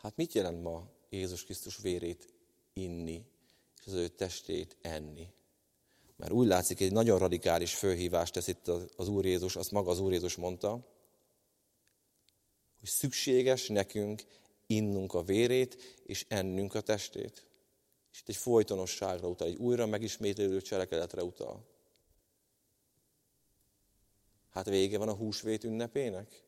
Hát 0.03 0.17
mit 0.17 0.33
jelent 0.33 0.63
ma 0.63 0.91
Jézus 1.11 1.45
Krisztus 1.45 1.77
vérét 1.77 2.33
inni, 2.73 3.25
és 3.81 3.87
az 3.87 3.93
ő 3.93 4.09
testét 4.09 4.77
enni? 4.81 5.29
Mert 6.17 6.33
úgy 6.33 6.47
látszik, 6.47 6.81
egy 6.81 6.93
nagyon 6.93 7.19
radikális 7.19 7.75
fölhívást 7.75 8.33
tesz 8.33 8.49
itt 8.49 8.69
az 8.97 9.09
Úr 9.09 9.25
Jézus, 9.25 9.57
azt 9.57 9.71
maga 9.71 9.91
az 9.91 10.01
Úr 10.01 10.13
Jézus 10.13 10.37
mondta, 10.37 10.71
hogy 12.79 12.89
szükséges 12.89 13.69
nekünk 13.69 14.23
innunk 14.67 15.15
a 15.15 15.23
vérét, 15.23 16.01
és 16.05 16.25
ennünk 16.29 16.75
a 16.75 16.81
testét. 16.81 17.47
És 18.13 18.21
itt 18.21 18.29
egy 18.29 18.37
folytonosságra 18.37 19.29
utal, 19.29 19.49
egy 19.49 19.57
újra 19.57 19.87
megismétlődő 19.87 20.61
cselekedetre 20.61 21.23
utal. 21.23 21.67
Hát 24.51 24.69
vége 24.69 24.99
van 24.99 25.09
a 25.09 25.15
húsvét 25.15 25.65
ünnepének? 25.65 26.45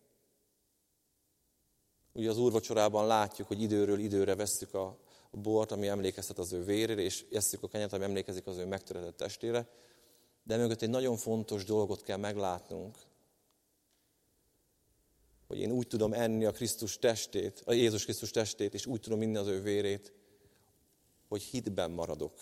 Ugye 2.17 2.31
az 2.31 2.39
úrvacsorában 2.39 3.07
látjuk, 3.07 3.49
hogy 3.49 3.63
időről 3.63 3.99
időre 3.99 4.35
vesszük 4.35 4.75
a, 4.75 4.99
bort, 5.31 5.73
ami 5.73 5.89
emlékeztet 5.89 6.39
az 6.39 6.53
ő 6.53 6.65
vérére, 6.65 7.01
és 7.01 7.25
esszük 7.33 7.63
a 7.63 7.69
kenyet, 7.69 7.93
ami 7.93 8.05
emlékezik 8.05 8.47
az 8.47 8.57
ő 8.57 8.67
megtöretett 8.67 9.17
testére. 9.17 9.69
De 10.43 10.57
mögött 10.57 10.83
egy 10.83 10.91
nagyon 10.91 11.17
fontos 11.17 11.65
dolgot 11.65 12.03
kell 12.03 12.17
meglátnunk, 12.17 12.99
hogy 15.47 15.59
én 15.59 15.71
úgy 15.71 15.87
tudom 15.87 16.13
enni 16.13 16.45
a 16.45 16.53
Krisztus 16.53 16.99
testét, 16.99 17.63
a 17.65 17.73
Jézus 17.73 18.05
Krisztus 18.05 18.31
testét, 18.31 18.75
és 18.75 18.87
úgy 18.87 19.01
tudom 19.01 19.23
inni 19.23 19.37
az 19.37 19.47
ő 19.47 19.63
vérét, 19.63 20.13
hogy 21.29 21.43
hitben 21.43 21.91
maradok. 21.91 22.33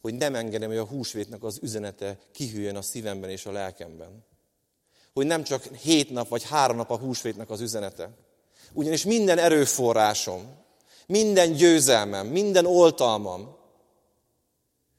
Hogy 0.00 0.14
nem 0.14 0.34
engedem, 0.34 0.68
hogy 0.68 0.78
a 0.78 0.86
húsvétnek 0.86 1.42
az 1.42 1.58
üzenete 1.62 2.18
kihűjön 2.30 2.76
a 2.76 2.82
szívemben 2.82 3.30
és 3.30 3.46
a 3.46 3.52
lelkemben. 3.52 4.24
Hogy 5.12 5.26
nem 5.26 5.42
csak 5.42 5.64
hét 5.64 6.10
nap 6.10 6.28
vagy 6.28 6.44
három 6.44 6.76
nap 6.76 6.90
a 6.90 6.98
húsvétnek 6.98 7.50
az 7.50 7.60
üzenete. 7.60 8.10
Ugyanis 8.72 9.04
minden 9.04 9.38
erőforrásom, 9.38 10.58
minden 11.06 11.52
győzelmem, 11.52 12.26
minden 12.26 12.66
oltalmam, 12.66 13.58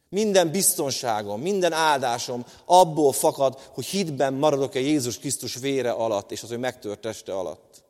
minden 0.10 0.52
biztonságom, 0.52 1.42
minden 1.42 1.74
áldásom 1.74 2.46
abból 2.66 3.12
fakad, 3.12 3.60
hogy 3.74 3.86
hitben 3.86 4.34
maradok-e 4.34 4.80
Jézus 4.80 5.20
Krisztus 5.20 5.56
vére 5.56 5.92
alatt, 5.92 6.32
és 6.32 6.44
az 6.44 6.52
ő 6.52 6.58
megtört 6.58 7.00
teste 7.00 7.34
alatt. 7.34 7.84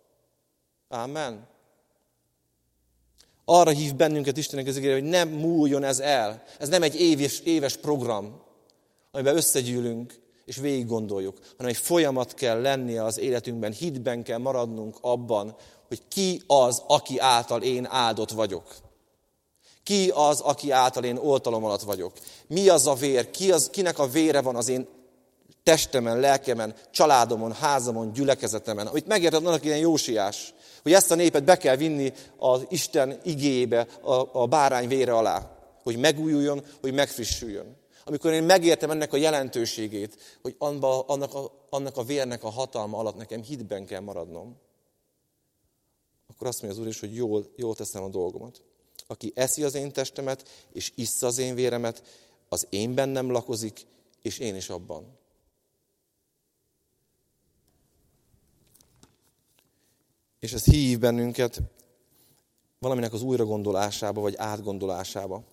Amen. 0.88 1.48
Arra 3.46 3.72
hív 3.72 3.96
bennünket 3.96 4.38
Istenek 4.38 4.68
az 4.68 4.78
ígére, 4.78 4.94
hogy 4.94 5.04
nem 5.04 5.30
múljon 5.30 5.84
ez 5.84 6.00
el. 6.00 6.44
Ez 6.60 6.70
nem 6.70 6.84
egy 6.84 7.02
éves, 7.02 7.40
éves 7.40 7.78
program, 7.78 8.42
amiben 9.12 9.36
összegyűlünk 9.36 10.21
és 10.52 10.58
végig 10.58 10.88
gondoljuk, 10.88 11.38
hanem 11.58 11.72
egy 11.72 11.78
folyamat 11.78 12.34
kell 12.34 12.62
lennie 12.62 13.04
az 13.04 13.20
életünkben, 13.20 13.72
hitben 13.72 14.24
kell 14.24 14.38
maradnunk 14.38 14.98
abban, 15.02 15.56
hogy 15.88 16.02
ki 16.08 16.42
az, 16.48 16.84
aki 16.88 17.20
által 17.20 17.62
én 17.62 17.88
áldott 17.90 18.32
vagyok. 18.32 18.76
Ki 19.84 20.12
az, 20.16 20.40
aki 20.40 20.72
által 20.72 21.04
én 21.04 21.18
oltalom 21.18 21.64
alatt 21.64 21.82
vagyok? 21.82 22.14
Mi 22.48 22.70
az 22.70 22.88
a 22.88 22.94
vér? 22.94 23.30
Ki 23.30 23.52
az, 23.52 23.70
kinek 23.70 24.00
a 24.00 24.08
vére 24.08 24.42
van 24.42 24.56
az 24.56 24.68
én 24.68 24.88
testemen, 25.64 26.20
lelkemen, 26.20 26.76
családomon, 26.92 27.54
házamon, 27.54 28.14
gyülekezetemen? 28.14 28.88
Amit 28.88 29.08
megérted 29.08 29.46
annak 29.46 29.66
ilyen 29.66 29.78
jósiás, 29.78 30.54
hogy 30.84 30.94
ezt 30.94 31.12
a 31.12 31.16
népet 31.16 31.44
be 31.44 31.58
kell 31.58 31.76
vinni 31.76 32.14
az 32.38 32.66
Isten 32.70 33.20
igébe, 33.24 33.88
a, 34.02 34.40
a 34.42 34.46
bárány 34.46 34.88
vére 34.88 35.14
alá. 35.14 35.52
Hogy 35.84 35.98
megújuljon, 35.98 36.64
hogy 36.82 36.94
megfrissüljön. 36.94 37.81
Amikor 38.12 38.32
én 38.32 38.44
megértem 38.44 38.92
ennek 38.92 39.14
a 39.14 39.18
jelentőségét, 39.18 40.18
hogy 40.42 40.56
annak 40.60 41.34
a, 41.34 41.66
annak 41.70 41.98
a 41.98 42.04
vérnek 42.04 42.44
a 42.44 42.50
hatalma 42.50 42.98
alatt 42.98 43.16
nekem 43.16 43.42
hitben 43.42 43.86
kell 43.86 44.00
maradnom, 44.00 44.58
akkor 46.28 46.48
azt 46.48 46.62
mondja 46.62 46.80
az 46.80 46.86
Úr 46.86 46.92
is, 46.92 47.00
hogy 47.00 47.16
jól, 47.16 47.52
jól 47.56 47.76
teszem 47.76 48.04
a 48.04 48.10
dolgomat. 48.10 48.64
Aki 49.08 49.32
eszi 49.36 49.64
az 49.64 49.76
én 49.76 49.92
testemet, 49.92 50.50
és 50.72 50.92
issza 50.96 51.28
az 51.28 51.38
én 51.38 51.56
véremet, 51.56 52.04
az 52.50 52.68
én 52.70 52.94
bennem 52.96 53.32
lakozik, 53.32 53.86
és 54.22 54.40
én 54.40 54.56
is 54.56 54.70
abban. 54.70 55.18
És 60.40 60.54
ez 60.54 60.64
hív 60.64 61.00
bennünket 61.00 61.62
valaminek 62.80 63.14
az 63.14 63.22
újragondolásába, 63.22 64.22
vagy 64.22 64.36
átgondolásába. 64.38 65.44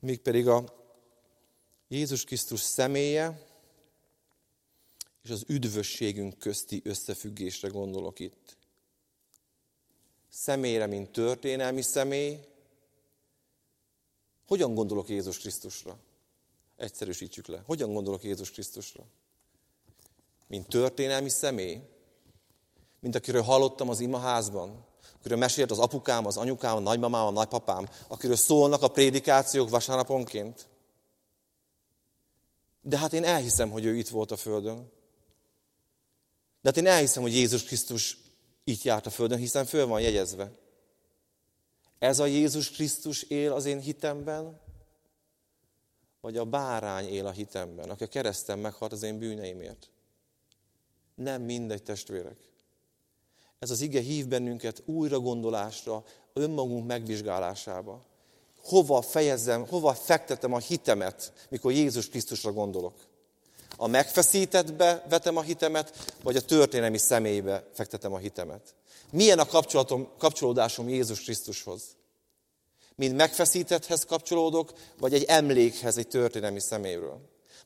Mégpedig 0.00 0.48
a 0.48 0.64
Jézus 1.88 2.24
Krisztus 2.24 2.60
személye 2.60 3.48
és 5.22 5.30
az 5.30 5.44
üdvösségünk 5.46 6.38
közti 6.38 6.80
összefüggésre 6.84 7.68
gondolok 7.68 8.18
itt. 8.18 8.56
Személyre, 10.28 10.86
mint 10.86 11.12
történelmi 11.12 11.82
személy. 11.82 12.38
Hogyan 14.46 14.74
gondolok 14.74 15.08
Jézus 15.08 15.38
Krisztusra? 15.38 15.98
Egyszerűsítsük 16.76 17.46
le. 17.46 17.62
Hogyan 17.66 17.92
gondolok 17.92 18.22
Jézus 18.22 18.50
Krisztusra? 18.50 19.04
Mint 20.46 20.68
történelmi 20.68 21.28
személy? 21.28 21.80
Mint 23.00 23.14
akiről 23.14 23.42
hallottam 23.42 23.88
az 23.88 24.00
imaházban? 24.00 24.86
Akiről 25.20 25.38
mesélt 25.38 25.70
az 25.70 25.78
apukám, 25.78 26.26
az 26.26 26.36
anyukám, 26.36 26.76
a 26.76 26.80
nagymamám, 26.80 27.26
a 27.26 27.30
nagypapám? 27.30 27.88
Akiről 28.08 28.36
szólnak 28.36 28.82
a 28.82 28.88
prédikációk 28.88 29.70
vasárnaponként? 29.70 30.68
De 32.82 32.98
hát 32.98 33.12
én 33.12 33.24
elhiszem, 33.24 33.70
hogy 33.70 33.84
ő 33.84 33.96
itt 33.96 34.08
volt 34.08 34.30
a 34.30 34.36
Földön. 34.36 34.76
De 36.60 36.68
hát 36.68 36.76
én 36.76 36.86
elhiszem, 36.86 37.22
hogy 37.22 37.34
Jézus 37.34 37.64
Krisztus 37.64 38.18
itt 38.64 38.82
járt 38.82 39.06
a 39.06 39.10
Földön, 39.10 39.38
hiszen 39.38 39.66
föl 39.66 39.86
van 39.86 40.00
jegyezve. 40.00 40.50
Ez 41.98 42.18
a 42.18 42.26
Jézus 42.26 42.70
Krisztus 42.70 43.22
él 43.22 43.52
az 43.52 43.64
én 43.64 43.80
hitemben, 43.80 44.60
vagy 46.20 46.36
a 46.36 46.44
bárány 46.44 47.08
él 47.08 47.26
a 47.26 47.30
hitemben, 47.30 47.90
aki 47.90 48.04
a 48.04 48.08
kereszten 48.08 48.58
meghalt 48.58 48.92
az 48.92 49.02
én 49.02 49.18
bűneimért. 49.18 49.90
Nem 51.14 51.42
mindegy, 51.42 51.82
testvérek. 51.82 52.49
Ez 53.60 53.70
az 53.70 53.80
ige 53.80 54.00
hív 54.00 54.26
bennünket 54.26 54.82
újra 54.86 55.18
gondolásra, 55.18 56.04
önmagunk 56.32 56.86
megvizsgálásába. 56.86 58.00
Hova 58.62 59.02
fejezzem, 59.02 59.66
hova 59.66 59.94
fektetem 59.94 60.52
a 60.52 60.58
hitemet, 60.58 61.32
mikor 61.48 61.72
Jézus 61.72 62.08
Krisztusra 62.08 62.52
gondolok? 62.52 62.94
A 63.76 63.86
megfeszítettbe 63.86 65.04
vetem 65.08 65.36
a 65.36 65.42
hitemet, 65.42 66.14
vagy 66.22 66.36
a 66.36 66.40
történelmi 66.40 66.98
személybe 66.98 67.64
fektetem 67.72 68.12
a 68.12 68.18
hitemet? 68.18 68.74
Milyen 69.10 69.38
a 69.38 69.46
kapcsolatom, 69.46 70.08
kapcsolódásom 70.18 70.88
Jézus 70.88 71.20
Krisztushoz? 71.20 71.82
Mind 72.94 73.14
megfeszítetthez 73.14 74.04
kapcsolódok, 74.04 74.72
vagy 74.98 75.14
egy 75.14 75.24
emlékhez, 75.24 75.96
egy 75.98 76.08
történelmi 76.08 76.60
személyről? 76.60 77.20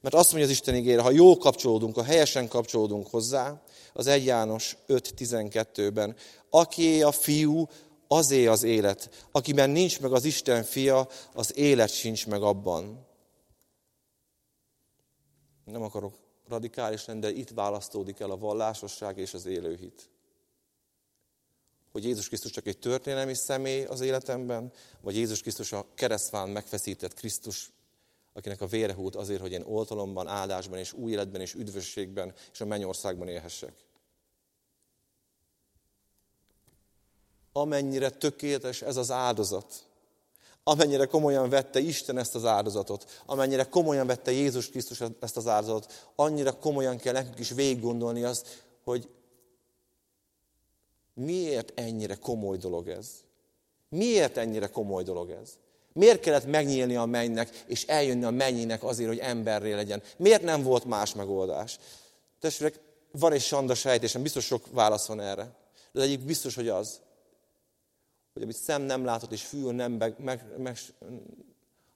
Mert 0.05 0.17
azt 0.17 0.31
mondja 0.31 0.49
az 0.49 0.55
Isten 0.55 0.75
ígére, 0.75 1.03
ha 1.03 1.11
jól 1.11 1.37
kapcsolódunk, 1.37 1.95
ha 1.95 2.03
helyesen 2.03 2.49
kapcsolódunk 2.49 3.07
hozzá, 3.07 3.62
az 3.93 4.07
1 4.07 4.25
János 4.25 4.77
5.12-ben, 4.88 6.17
aki 6.51 7.03
a 7.03 7.12
fiú, 7.12 7.69
azé 8.09 8.47
az 8.47 8.62
élet. 8.62 9.27
Akiben 9.31 9.71
nincs 9.71 10.01
meg 10.01 10.12
az 10.12 10.25
Isten 10.25 10.62
fia, 10.62 11.09
az 11.35 11.57
élet 11.57 11.90
sincs 11.90 12.27
meg 12.27 12.43
abban 12.43 13.07
nem 15.64 15.83
akarok 15.83 16.14
radikális 16.49 17.05
lenni, 17.05 17.21
de 17.21 17.31
itt 17.31 17.51
választódik 17.51 18.21
el 18.21 18.31
a 18.31 18.37
vallásosság 18.37 19.19
és 19.19 19.35
az 19.35 19.47
élőhit. 19.47 20.11
Hogy 21.93 22.05
Jézus 22.05 22.29
Krisztus 22.29 22.51
csak 22.51 22.67
egy 22.67 22.79
történelmi 22.79 23.35
személy 23.35 23.85
az 23.85 24.01
életemben, 24.01 24.73
vagy 25.01 25.17
Jézus 25.17 25.40
Krisztus 25.40 25.73
a 25.73 25.87
keresztván 25.95 26.49
megfeszített 26.49 27.14
Krisztus, 27.14 27.73
akinek 28.35 28.61
a 28.61 28.66
vére 28.66 28.94
hút 28.94 29.16
azért, 29.16 29.40
hogy 29.40 29.53
én 29.53 29.62
oltalomban, 29.62 30.29
áldásban 30.29 30.79
és 30.79 30.92
új 30.92 31.12
életben 31.12 31.40
és 31.40 31.55
üdvösségben 31.55 32.35
és 32.53 32.61
a 32.61 32.64
mennyországban 32.64 33.29
élhessek. 33.29 33.73
Amennyire 37.53 38.11
tökéletes 38.11 38.82
ez 38.82 38.97
az 38.97 39.11
áldozat, 39.11 39.85
amennyire 40.62 41.07
komolyan 41.07 41.49
vette 41.49 41.78
Isten 41.78 42.18
ezt 42.18 42.35
az 42.35 42.45
áldozatot, 42.45 43.22
amennyire 43.26 43.64
komolyan 43.64 44.07
vette 44.07 44.30
Jézus 44.30 44.70
Krisztus 44.70 45.03
ezt 45.20 45.37
az 45.37 45.47
áldozatot, 45.47 46.11
annyira 46.14 46.59
komolyan 46.59 46.97
kell 46.97 47.12
nekünk 47.12 47.39
is 47.39 47.51
végig 47.51 47.80
gondolni 47.80 48.22
azt, 48.22 48.64
hogy 48.85 49.09
miért 51.14 51.72
ennyire 51.80 52.14
komoly 52.14 52.57
dolog 52.57 52.89
ez? 52.89 53.11
Miért 53.89 54.37
ennyire 54.37 54.66
komoly 54.66 55.03
dolog 55.03 55.30
ez? 55.30 55.59
Miért 55.95 56.20
kellett 56.20 56.47
megnyílni 56.47 56.97
a 56.97 57.05
mennynek, 57.05 57.64
és 57.66 57.84
eljönni 57.84 58.24
a 58.24 58.30
mennyinek 58.30 58.84
azért, 58.84 59.09
hogy 59.09 59.18
emberré 59.18 59.72
legyen? 59.72 60.03
Miért 60.16 60.42
nem 60.42 60.62
volt 60.62 60.84
más 60.84 61.14
megoldás? 61.14 61.78
Testvérek, 62.40 62.80
van 63.11 63.32
egy 63.32 63.42
sanda 63.42 63.74
sejtésem, 63.74 64.22
biztos 64.22 64.45
sok 64.45 64.66
válasz 64.70 65.07
van 65.07 65.20
erre. 65.20 65.57
De 65.92 66.01
egyik 66.01 66.20
biztos, 66.20 66.55
hogy 66.55 66.68
az, 66.68 67.01
hogy 68.32 68.42
amit 68.42 68.57
szem 68.57 68.82
nem 68.82 69.05
látott 69.05 69.32
és 69.32 69.42
fül 69.42 69.72
nem 69.72 69.92
meg, 69.92 70.14
meg, 70.18 70.45
meg, 70.59 70.78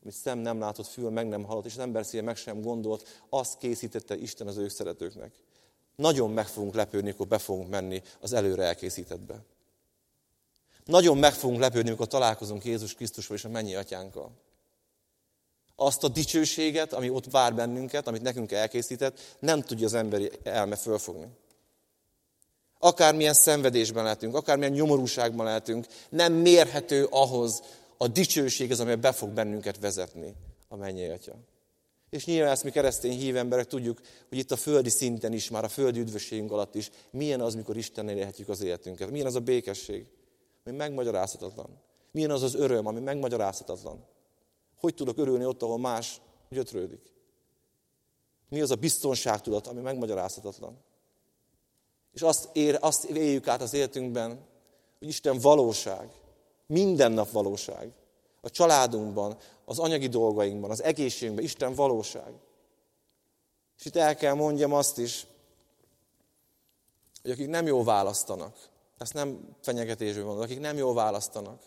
amit 0.03 0.15
szem 0.15 0.39
nem 0.39 0.59
látott, 0.59 0.87
fül 0.87 1.11
meg 1.11 1.29
nem 1.29 1.45
hallott, 1.45 1.67
és 1.67 1.73
az 1.73 1.79
ember 1.79 2.07
szíve 2.07 2.23
meg 2.23 2.37
sem 2.37 2.61
gondolt, 2.61 3.23
azt 3.29 3.59
készítette 3.59 4.17
Isten 4.17 4.47
az 4.47 4.57
ő 4.57 4.69
szeretőknek. 4.69 5.33
Nagyon 5.97 6.31
meg 6.31 6.47
fogunk 6.47 6.75
lepődni, 6.75 7.09
amikor 7.09 7.27
be 7.27 7.39
fogunk 7.39 7.69
menni 7.69 8.03
az 8.21 8.33
előre 8.33 8.63
elkészítettbe. 8.63 9.45
Nagyon 10.89 11.19
meg 11.19 11.33
fogunk 11.33 11.61
lepődni, 11.61 11.89
amikor 11.89 12.07
találkozunk 12.07 12.65
Jézus 12.65 12.95
Krisztusról 12.95 13.37
és 13.37 13.45
a 13.45 13.49
mennyi 13.49 13.75
atyánkkal. 13.75 14.31
Azt 15.77 16.05
a 16.05 16.09
dicsőséget, 16.09 16.93
ami 16.93 17.11
ott 17.11 17.31
vár 17.31 17.55
bennünket, 17.55 18.07
amit 18.07 18.23
nekünk 18.23 18.53
elkészített, 18.53 19.37
nem 19.39 19.63
tudja 19.63 19.87
az 19.87 19.95
emberi 19.95 20.31
elme 20.43 20.77
fölfogni. 20.77 21.27
Akármilyen 22.79 23.35
szenvedésben 23.35 24.03
lehetünk, 24.03 24.35
akármilyen 24.35 24.73
nyomorúságban 24.73 25.47
lehetünk, 25.47 25.87
nem 26.09 26.33
mérhető 26.33 27.05
ahhoz 27.05 27.63
a 27.97 28.09
dicsőség, 28.09 28.71
az, 28.71 28.81
amely 28.81 28.97
be 28.97 29.13
fog 29.13 29.31
bennünket 29.31 29.79
vezetni 29.81 30.35
a 30.69 30.77
mennyei 30.77 31.09
atya. 31.09 31.35
És 32.11 32.25
nyilván 32.25 32.53
ezt 32.53 32.65
mi 32.65 32.71
keresztény 32.71 33.19
hív 33.19 33.37
emberek 33.37 33.67
tudjuk, 33.67 34.01
hogy 34.29 34.39
itt 34.39 34.51
a 34.51 34.57
földi 34.57 34.91
szinten 34.91 35.33
is, 35.33 35.51
már 35.51 35.65
a 35.65 35.69
földi 35.69 36.01
üdvösségünk 36.01 36.53
alatt 36.53 36.75
is, 36.75 36.91
milyen 37.11 37.41
az, 37.41 37.55
mikor 37.55 37.77
Istennél 37.77 38.17
élhetjük 38.17 38.49
az 38.49 38.61
életünket. 38.61 39.11
Milyen 39.11 39.27
az 39.27 39.35
a 39.35 39.41
békesség, 39.41 40.07
ami 40.69 40.77
megmagyarázhatatlan. 40.77 41.81
Milyen 42.11 42.31
az 42.31 42.43
az 42.43 42.55
öröm, 42.55 42.87
ami 42.87 43.01
megmagyarázhatatlan. 43.01 44.05
Hogy 44.81 44.95
tudok 44.95 45.19
örülni 45.19 45.45
ott, 45.45 45.63
ahol 45.63 45.79
más 45.79 46.21
gyötrődik? 46.51 47.13
Mi 48.49 48.61
az 48.61 48.71
a 48.71 48.77
biztonságtudat, 48.77 49.67
ami 49.67 49.81
megmagyarázhatatlan? 49.81 50.79
És 52.13 52.23
azt, 52.23 52.49
ér, 52.53 52.79
azt 52.81 53.05
éljük 53.05 53.49
át 53.49 53.63
az 53.63 53.75
életünkben, 53.75 54.47
hogy 54.99 55.09
Isten 55.09 55.39
valóság, 55.39 56.11
minden 56.67 57.13
nap 57.13 57.31
valóság. 57.31 57.93
A 58.41 58.51
családunkban, 58.51 59.37
az 59.65 59.79
anyagi 59.79 60.09
dolgainkban, 60.09 60.71
az 60.71 60.83
egészségünkben, 60.83 61.45
Isten 61.45 61.75
valóság. 61.75 62.33
És 63.79 63.85
itt 63.85 63.97
el 63.97 64.17
kell 64.17 64.35
mondjam 64.35 64.73
azt 64.73 64.99
is, 64.99 65.27
hogy 67.23 67.31
akik 67.31 67.49
nem 67.49 67.67
jól 67.67 67.85
választanak, 67.85 68.57
ezt 68.99 69.15
nem 69.15 69.57
fenyegetésből 69.61 70.25
mondom, 70.25 70.43
akik 70.43 70.61
nem 70.61 70.77
jól 70.77 70.95
választanak, 70.95 71.63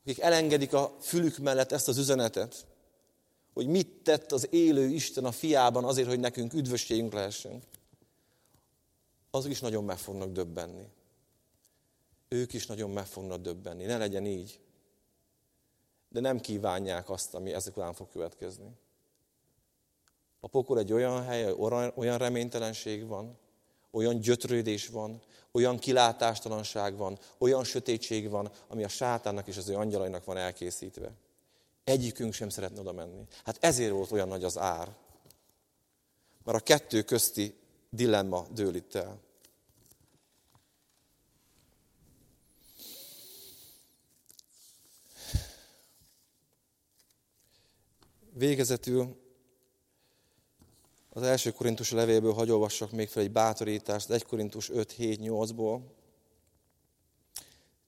akik 0.00 0.20
elengedik 0.20 0.72
a 0.72 0.96
fülük 1.00 1.38
mellett 1.38 1.72
ezt 1.72 1.88
az 1.88 1.98
üzenetet, 1.98 2.66
hogy 3.54 3.66
mit 3.66 3.88
tett 3.88 4.32
az 4.32 4.46
élő 4.50 4.86
Isten 4.86 5.24
a 5.24 5.32
fiában 5.32 5.84
azért, 5.84 6.08
hogy 6.08 6.20
nekünk 6.20 6.52
üdvösségünk 6.52 7.12
lehessen, 7.12 7.62
azok 9.30 9.50
is 9.50 9.60
nagyon 9.60 9.84
meg 9.84 9.98
fognak 9.98 10.30
döbbenni. 10.30 10.86
Ők 12.28 12.52
is 12.52 12.66
nagyon 12.66 12.90
meg 12.90 13.06
fognak 13.06 13.40
döbbenni. 13.40 13.84
Ne 13.84 13.96
legyen 13.96 14.26
így. 14.26 14.60
De 16.08 16.20
nem 16.20 16.40
kívánják 16.40 17.10
azt, 17.10 17.34
ami 17.34 17.52
ezek 17.52 17.76
után 17.76 17.92
fog 17.92 18.08
következni. 18.08 18.76
A 20.40 20.46
pokol 20.48 20.78
egy 20.78 20.92
olyan 20.92 21.22
hely, 21.24 21.52
olyan 21.94 22.18
reménytelenség 22.18 23.06
van, 23.06 23.38
olyan 23.90 24.20
gyötrődés 24.20 24.88
van, 24.88 25.22
olyan 25.52 25.78
kilátástalanság 25.78 26.96
van, 26.96 27.18
olyan 27.38 27.64
sötétség 27.64 28.30
van, 28.30 28.50
ami 28.68 28.84
a 28.84 28.88
sátánnak 28.88 29.46
és 29.46 29.56
az 29.56 29.68
ő 29.68 29.74
angyalainak 29.74 30.24
van 30.24 30.36
elkészítve. 30.36 31.12
Egyikünk 31.84 32.32
sem 32.32 32.48
szeretne 32.48 32.80
oda 32.80 32.92
menni. 32.92 33.26
Hát 33.44 33.56
ezért 33.60 33.92
volt 33.92 34.12
olyan 34.12 34.28
nagy 34.28 34.44
az 34.44 34.58
ár. 34.58 34.96
Mert 36.44 36.58
a 36.58 36.62
kettő 36.62 37.02
közti 37.02 37.54
dilemma 37.90 38.46
dől 38.50 38.74
itt 38.74 38.94
el. 38.94 39.20
Végezetül 48.32 49.27
az 51.18 51.24
első 51.24 51.50
korintus 51.50 51.90
levélből 51.90 52.32
hagyolvassak 52.32 52.90
még 52.90 53.08
fel 53.08 53.22
egy 53.22 53.30
bátorítást, 53.30 54.10
1 54.10 54.24
korintus 54.24 54.70
5, 54.70 54.92
7, 54.92 55.20
8-ból. 55.22 55.80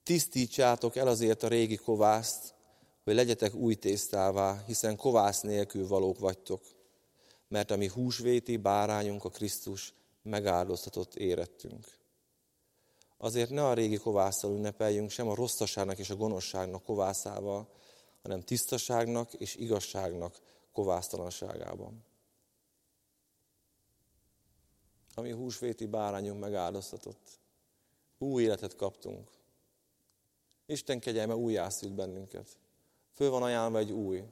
Tisztítsátok 0.03 0.97
el 0.97 1.07
azért 1.07 1.43
a 1.43 1.49
régi 1.49 1.77
kovászt, 1.77 2.55
hogy 3.05 3.15
legyetek 3.15 3.55
új 3.55 3.75
tésztává, 3.75 4.63
hiszen 4.67 4.97
kovász 4.97 5.41
nélkül 5.41 5.87
valók 5.87 6.19
vagytok, 6.19 6.63
mert 7.49 7.71
a 7.71 7.77
mi 7.77 7.87
húsvéti 7.87 8.57
bárányunk 8.57 9.25
a 9.25 9.29
Krisztus 9.29 9.95
megáldoztatott 10.23 11.15
érettünk. 11.15 11.87
Azért 13.17 13.51
ne 13.51 13.67
a 13.67 13.75
régi 13.75 13.97
kovásszal 13.97 14.55
ünnepeljünk, 14.55 15.11
sem 15.11 15.29
a 15.29 15.35
rosszaságnak 15.35 15.99
és 15.99 16.11
a 16.11 16.17
gonoszságnak 16.17 16.83
kovászával, 16.83 17.69
hanem 18.23 18.43
tisztaságnak 18.43 19.33
és 19.33 19.57
igazságnak 19.57 20.41
kovásztalanságában. 20.73 22.09
Ami 25.15 25.31
húsvéti 25.31 25.87
bárányunk 25.87 26.41
megáldoztatott. 26.41 27.39
Új 28.19 28.43
életet 28.43 28.77
kaptunk. 28.77 29.31
Isten 30.67 31.01
kegyelme 31.01 31.35
újjászült 31.35 31.95
bennünket. 31.95 32.59
Föl 33.13 33.31
van 33.31 33.43
ajánlva 33.43 33.79
egy 33.79 33.93
új. 33.93 34.25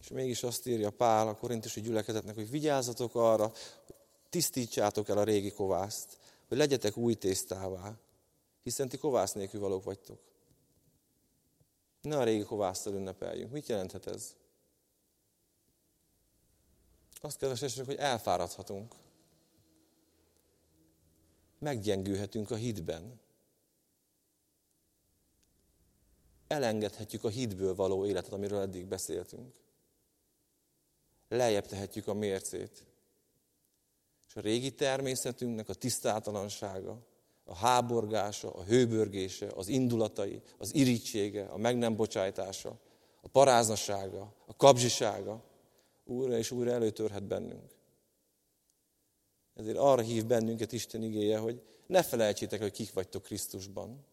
És 0.00 0.08
mégis 0.08 0.42
azt 0.42 0.66
írja 0.66 0.90
Pál 0.90 1.28
a 1.28 1.36
korintusi 1.36 1.80
gyülekezetnek, 1.80 2.34
hogy 2.34 2.50
vigyázzatok 2.50 3.14
arra, 3.14 3.52
hogy 3.86 3.94
tisztítsátok 4.28 5.08
el 5.08 5.18
a 5.18 5.24
régi 5.24 5.50
kovászt, 5.50 6.18
hogy 6.48 6.56
legyetek 6.56 6.96
új 6.96 7.14
tésztává, 7.14 7.98
hiszen 8.62 8.88
ti 8.88 8.96
kovász 8.96 9.32
nélkül 9.32 9.60
valók 9.60 9.84
vagytok. 9.84 10.18
Ne 12.00 12.16
a 12.16 12.24
régi 12.24 12.44
kovásztal 12.44 12.94
ünnepeljünk. 12.94 13.52
Mit 13.52 13.68
jelenthet 13.68 14.06
ez? 14.06 14.34
Azt 17.20 17.38
kedves 17.38 17.76
hogy 17.86 17.96
elfáradhatunk. 17.96 18.94
Meggyengülhetünk 21.58 22.50
a 22.50 22.54
hitben. 22.54 23.20
Elengedhetjük 26.46 27.24
a 27.24 27.28
hitből 27.28 27.74
való 27.74 28.06
életet, 28.06 28.32
amiről 28.32 28.60
eddig 28.60 28.86
beszéltünk. 28.86 29.54
Lejjebb 31.28 31.66
tehetjük 31.66 32.06
a 32.06 32.14
mércét. 32.14 32.84
És 34.28 34.36
a 34.36 34.40
régi 34.40 34.74
természetünknek 34.74 35.68
a 35.68 35.74
tisztátalansága, 35.74 37.06
a 37.44 37.54
háborgása, 37.54 38.52
a 38.52 38.64
hőbörgése, 38.64 39.46
az 39.54 39.68
indulatai, 39.68 40.42
az 40.58 40.74
irítsége, 40.74 41.44
a 41.44 41.56
meg 41.56 41.78
nem 41.78 41.96
bocsájtása, 41.96 42.78
a 43.20 43.28
paráznasága, 43.28 44.34
a 44.46 44.56
kapzsisága 44.56 45.47
újra 46.08 46.38
és 46.38 46.50
újra 46.50 46.70
előtörhet 46.70 47.24
bennünk. 47.24 47.76
Ezért 49.54 49.76
arra 49.76 50.02
hív 50.02 50.26
bennünket 50.26 50.72
Isten 50.72 51.02
igéje, 51.02 51.38
hogy 51.38 51.62
ne 51.86 52.02
felejtsétek, 52.02 52.60
hogy 52.60 52.72
kik 52.72 52.92
vagytok 52.92 53.22
Krisztusban. 53.22 54.06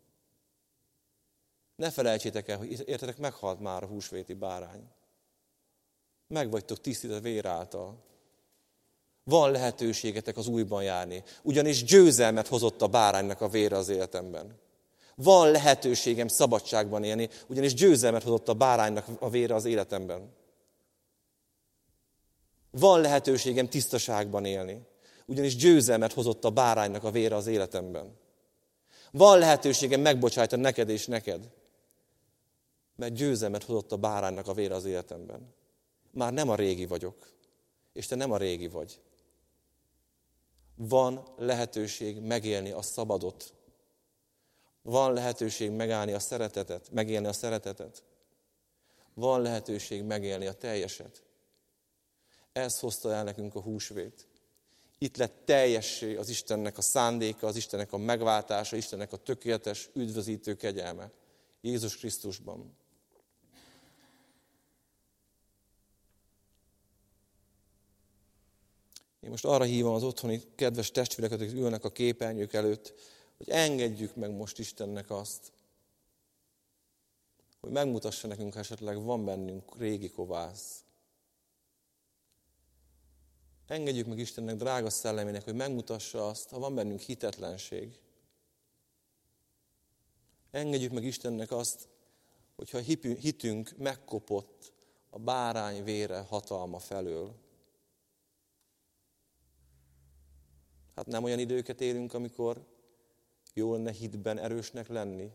Ne 1.76 1.92
felejtsétek 1.92 2.48
el, 2.48 2.58
hogy 2.58 2.84
értetek, 2.88 3.18
meghalt 3.18 3.60
már 3.60 3.84
a 3.84 3.88
húsvéti 3.88 4.34
bárány. 4.34 4.88
Meg 6.28 6.50
vagytok 6.50 6.82
tisztítva 6.82 7.20
vér 7.20 7.46
által 7.46 8.04
van 9.26 9.52
lehetőségetek 9.52 10.38
az 10.38 10.48
újban 10.48 10.84
járni. 10.84 11.24
Ugyanis 11.42 11.84
győzelmet 11.84 12.48
hozott 12.48 12.82
a 12.82 12.88
báránynak 12.88 13.42
a 13.42 13.50
vére 13.50 13.76
az 13.76 13.90
életemben. 13.90 14.60
Van 15.16 15.52
lehetőségem 15.52 16.28
szabadságban 16.28 17.04
élni, 17.04 17.30
ugyanis 17.48 17.74
győzelmet 17.74 18.24
hozott 18.24 18.48
a 18.48 18.54
báránynak 18.54 19.06
a 19.20 19.30
vére 19.30 19.56
az 19.56 19.66
életemben. 19.66 20.34
Van 22.80 23.02
lehetőségem 23.02 23.70
tisztaságban 23.70 24.46
élni, 24.46 24.82
ugyanis 25.26 25.56
győzelmet 25.56 26.14
hozott 26.14 26.46
a 26.46 26.50
báránynak 26.50 27.04
a 27.04 27.12
vére 27.12 27.36
az 27.36 27.48
életemben. 27.48 28.18
Van 29.12 29.40
lehetőségem 29.40 30.02
megbocsájtani 30.02 30.62
neked 30.62 30.90
és 30.90 31.06
neked, 31.06 31.50
mert 32.96 33.14
győzelmet 33.14 33.64
hozott 33.64 33.92
a 33.92 33.98
báránynak 33.98 34.48
a 34.48 34.54
vére 34.54 34.76
az 34.76 34.86
életemben. 34.86 35.54
Már 36.12 36.34
nem 36.34 36.50
a 36.50 36.56
régi 36.56 36.86
vagyok, 36.86 37.34
és 37.94 38.08
te 38.08 38.16
nem 38.16 38.32
a 38.32 38.38
régi 38.38 38.68
vagy 38.68 39.00
van 40.76 41.28
lehetőség 41.38 42.20
megélni 42.20 42.72
a 42.72 42.82
szabadot. 42.82 43.54
Van 44.82 45.14
lehetőség 45.14 45.72
megállni 45.72 46.12
a 46.12 46.20
szeretetet, 46.20 46.92
megélni 46.92 47.28
a 47.28 47.34
szeretetet. 47.34 48.04
Van 49.14 49.42
lehetőség 49.42 50.04
megélni 50.04 50.46
a 50.46 50.54
teljeset. 50.54 51.24
Ez 52.56 52.80
hozta 52.80 53.14
el 53.14 53.24
nekünk 53.24 53.56
a 53.56 53.62
húsvét. 53.62 54.28
Itt 54.98 55.18
lett 55.18 55.46
teljessé 55.46 56.16
az 56.16 56.30
Istennek 56.30 56.78
a 56.78 56.82
szándéka, 56.82 57.48
az 57.48 57.56
Istennek 57.56 57.94
a 57.94 57.98
megváltása, 57.98 58.76
Istennek 58.76 59.14
a 59.14 59.18
tökéletes, 59.18 59.90
üdvözítő 59.94 60.56
kegyelme. 60.56 61.12
Jézus 61.62 61.98
Krisztusban. 61.98 62.78
Én 69.20 69.30
most 69.30 69.46
arra 69.46 69.64
hívom 69.64 69.94
az 69.94 70.04
otthoni 70.04 70.42
kedves 70.56 70.92
testvéreket, 70.92 71.42
akik 71.42 71.56
ülnek 71.56 71.84
a 71.84 71.92
képernyők 71.92 72.54
előtt, 72.54 72.94
hogy 73.38 73.50
engedjük 73.50 74.16
meg 74.16 74.32
most 74.32 74.60
Istennek 74.60 75.10
azt, 75.10 75.52
hogy 77.60 77.72
megmutassa 77.72 78.28
nekünk, 78.28 78.54
ha 78.54 78.60
esetleg 78.60 79.04
van 79.04 79.26
bennünk 79.26 79.78
régi 79.78 80.10
kovász. 80.10 80.85
Engedjük 83.68 84.08
meg 84.08 84.18
Istennek, 84.18 84.56
drága 84.56 84.90
szellemének, 84.90 85.44
hogy 85.44 85.56
megmutassa 85.56 86.28
azt, 86.28 86.50
ha 86.50 86.60
van 86.60 86.76
bennünk 86.76 87.00
hitetlenség. 87.00 88.00
Engedjük 90.52 90.92
meg 90.92 91.04
Istennek 91.04 91.52
azt, 91.52 91.88
hogyha 92.56 92.80
hitünk 93.20 93.78
megkopott 93.78 94.74
a 95.10 95.20
bárány 95.20 95.84
vére 95.84 96.20
hatalma 96.20 96.80
felől. 96.80 97.36
Hát 100.96 101.06
nem 101.06 101.24
olyan 101.24 101.40
időket 101.40 101.82
élünk, 101.82 102.14
amikor 102.14 102.66
jó 103.54 103.74
lenne 103.74 103.92
hitben 103.92 104.38
erősnek 104.38 104.88
lenni 104.88 105.32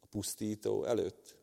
a 0.00 0.06
pusztító 0.06 0.84
előtt. 0.84 1.41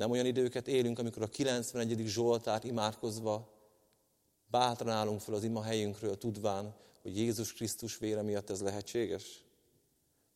Nem 0.00 0.10
olyan 0.10 0.26
időket 0.26 0.68
élünk, 0.68 0.98
amikor 0.98 1.22
a 1.22 1.26
91. 1.26 2.06
Zsoltárt 2.06 2.64
imádkozva 2.64 3.52
bátran 4.46 4.92
állunk 4.92 5.20
fel 5.20 5.34
az 5.34 5.44
ima 5.44 5.62
helyünkről, 5.62 6.18
tudván, 6.18 6.74
hogy 7.02 7.16
Jézus 7.16 7.52
Krisztus 7.52 7.98
vére 7.98 8.22
miatt 8.22 8.50
ez 8.50 8.62
lehetséges. 8.62 9.44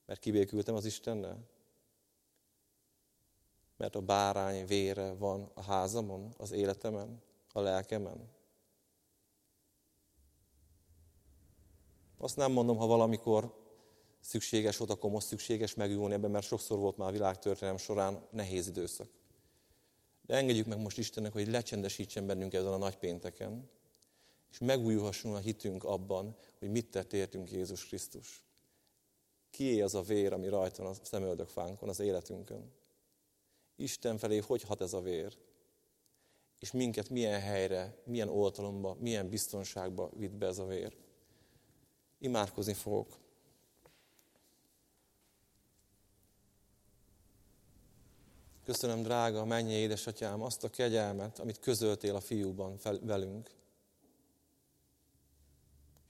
Mert 0.06 0.20
kibékültem 0.20 0.74
az 0.74 0.84
Istennel. 0.84 1.48
Mert 3.76 3.94
a 3.94 4.00
bárány 4.00 4.66
vére 4.66 5.12
van 5.12 5.50
a 5.54 5.62
házamon, 5.62 6.34
az 6.36 6.52
életemen, 6.52 7.22
a 7.52 7.60
lelkemen. 7.60 8.30
Azt 12.18 12.36
nem 12.36 12.52
mondom, 12.52 12.76
ha 12.76 12.86
valamikor 12.86 13.54
szükséges 14.20 14.76
volt, 14.76 14.90
akkor 14.90 15.10
most 15.10 15.26
szükséges 15.26 15.74
megülni 15.74 16.14
ebben, 16.14 16.30
mert 16.30 16.46
sokszor 16.46 16.78
volt 16.78 16.96
már 16.96 17.08
a 17.08 17.12
világtörténelem 17.12 17.78
során 17.78 18.26
nehéz 18.30 18.66
időszak. 18.66 19.22
De 20.26 20.34
engedjük 20.34 20.66
meg 20.66 20.78
most 20.78 20.98
Istennek, 20.98 21.32
hogy 21.32 21.48
lecsendesítsen 21.48 22.26
bennünk 22.26 22.52
ezen 22.52 22.72
a 22.72 22.76
nagy 22.76 22.96
pénteken, 22.96 23.68
és 24.50 24.58
megújulhasson 24.58 25.34
a 25.34 25.38
hitünk 25.38 25.84
abban, 25.84 26.36
hogy 26.58 26.70
mit 26.70 26.90
tett 26.90 27.12
értünk 27.12 27.50
Jézus 27.50 27.86
Krisztus. 27.86 28.44
Kié 29.50 29.80
az 29.80 29.94
a 29.94 30.02
vér, 30.02 30.32
ami 30.32 30.48
rajta 30.48 30.82
van 30.82 30.92
a 30.92 31.04
szemöldökfánkon, 31.04 31.88
az 31.88 32.00
életünkön? 32.00 32.72
Isten 33.76 34.18
felé 34.18 34.38
hogy 34.38 34.62
hat 34.62 34.80
ez 34.80 34.92
a 34.92 35.00
vér? 35.00 35.36
És 36.58 36.70
minket 36.70 37.08
milyen 37.08 37.40
helyre, 37.40 37.96
milyen 38.04 38.28
oltalomba, 38.28 38.96
milyen 39.00 39.28
biztonságba 39.28 40.10
vitt 40.16 40.34
be 40.34 40.46
ez 40.46 40.58
a 40.58 40.66
vér? 40.66 40.96
Imádkozni 42.18 42.74
fogok. 42.74 43.23
Köszönöm, 48.64 49.02
drága 49.02 49.44
mennyi 49.44 49.72
édesatyám, 49.72 50.42
azt 50.42 50.64
a 50.64 50.68
kegyelmet, 50.68 51.38
amit 51.38 51.58
közöltél 51.58 52.14
a 52.14 52.20
fiúban 52.20 52.76
fel, 52.78 52.98
velünk. 53.02 53.50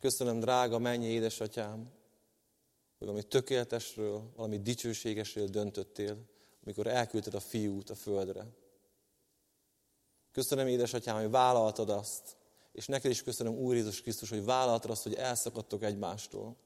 Köszönöm, 0.00 0.40
drága 0.40 0.78
mennyi 0.78 1.06
édesatyám, 1.06 1.78
hogy 2.98 3.06
valami 3.06 3.22
tökéletesről, 3.22 4.32
valami 4.36 4.58
dicsőségesről 4.58 5.46
döntöttél, 5.46 6.18
amikor 6.64 6.86
elküldted 6.86 7.34
a 7.34 7.40
fiút 7.40 7.90
a 7.90 7.94
földre. 7.94 8.46
Köszönöm, 10.32 10.66
édesatyám, 10.66 11.20
hogy 11.20 11.30
vállaltad 11.30 11.90
azt, 11.90 12.36
és 12.72 12.86
neked 12.86 13.10
is 13.10 13.22
köszönöm, 13.22 13.54
Úr 13.54 13.74
Jézus 13.74 14.02
Krisztus, 14.02 14.28
hogy 14.30 14.44
vállaltad 14.44 14.90
azt, 14.90 15.02
hogy 15.02 15.14
elszakadtok 15.14 15.82
egymástól. 15.82 16.56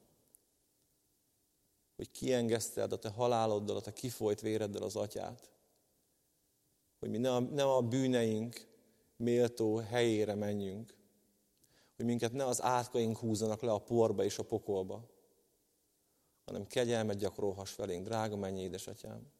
Hogy 1.95 2.11
kiengeszted 2.11 2.91
a 2.91 2.99
te 2.99 3.09
haláloddal, 3.09 3.75
a 3.75 3.81
te 3.81 3.93
kifolyt 3.93 4.41
véreddel 4.41 4.83
az 4.83 4.95
atyát. 4.95 5.49
Hogy 6.99 7.09
mi 7.09 7.17
nem 7.17 7.33
a, 7.33 7.39
nem 7.39 7.67
a 7.67 7.81
bűneink 7.81 8.67
méltó 9.15 9.75
helyére 9.75 10.35
menjünk. 10.35 10.97
Hogy 11.95 12.05
minket 12.05 12.31
ne 12.31 12.45
az 12.45 12.61
átkaink 12.61 13.17
húzanak 13.17 13.61
le 13.61 13.71
a 13.71 13.79
porba 13.79 14.23
és 14.23 14.37
a 14.37 14.43
pokolba, 14.43 15.09
hanem 16.45 16.67
kegyelmet 16.67 17.17
gyakorolhass 17.17 17.71
felénk, 17.71 18.05
drága 18.05 18.35
mennyi 18.35 18.61
édesatyám. 18.61 19.31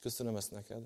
Köszönöm 0.00 0.36
ezt 0.36 0.50
neked. 0.50 0.84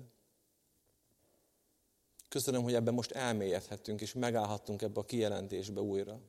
Köszönöm, 2.29 2.63
hogy 2.63 2.73
ebben 2.73 2.93
most 2.93 3.11
elmélyedhettünk, 3.11 4.01
és 4.01 4.13
megállhattunk 4.13 4.81
ebbe 4.81 4.99
a 4.99 5.05
kijelentésbe 5.05 5.81
újra. 5.81 6.21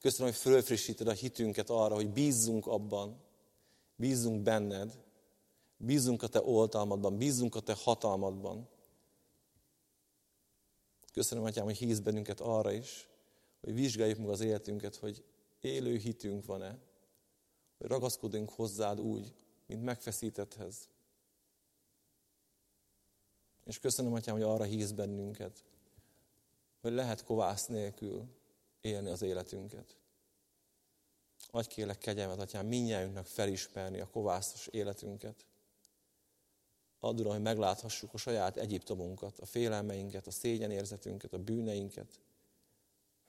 Köszönöm, 0.00 0.32
hogy 0.32 0.40
fölfrissíted 0.40 1.08
a 1.08 1.12
hitünket 1.12 1.70
arra, 1.70 1.94
hogy 1.94 2.10
bízzunk 2.10 2.66
abban, 2.66 3.20
bízzunk 3.96 4.42
benned, 4.42 5.05
bízzunk 5.76 6.22
a 6.22 6.26
te 6.26 6.42
oltalmadban, 6.42 7.16
bízzunk 7.16 7.54
a 7.54 7.60
te 7.60 7.74
hatalmadban. 7.74 8.68
Köszönöm, 11.12 11.44
Atyám, 11.44 11.64
hogy 11.64 11.76
híz 11.76 12.00
bennünket 12.00 12.40
arra 12.40 12.72
is, 12.72 13.08
hogy 13.60 13.74
vizsgáljuk 13.74 14.18
meg 14.18 14.28
az 14.28 14.40
életünket, 14.40 14.96
hogy 14.96 15.24
élő 15.60 15.96
hitünk 15.96 16.44
van-e, 16.44 16.78
hogy 17.78 17.86
ragaszkodunk 17.86 18.50
hozzád 18.50 19.00
úgy, 19.00 19.34
mint 19.66 19.82
megfeszítetthez. 19.82 20.88
És 23.64 23.78
köszönöm, 23.78 24.12
Atyám, 24.12 24.34
hogy 24.34 24.44
arra 24.44 24.64
híz 24.64 24.92
bennünket, 24.92 25.64
hogy 26.80 26.92
lehet 26.92 27.24
kovász 27.24 27.66
nélkül 27.66 28.24
élni 28.80 29.10
az 29.10 29.22
életünket. 29.22 29.96
Adj 31.50 31.68
kélek 31.68 31.98
kegyelmet, 31.98 32.40
Atyám, 32.40 32.66
minnyájunknak 32.66 33.26
felismerni 33.26 34.00
a 34.00 34.08
kovászos 34.08 34.66
életünket. 34.66 35.46
Add, 37.06 37.20
Uram, 37.20 37.32
hogy 37.32 37.42
megláthassuk 37.42 38.14
a 38.14 38.16
saját 38.16 38.56
Egyiptomunkat, 38.56 39.38
a 39.38 39.46
félelmeinket, 39.46 40.26
a 40.26 40.30
szégyenérzetünket, 40.30 41.32
a 41.32 41.38
bűneinket, 41.38 42.20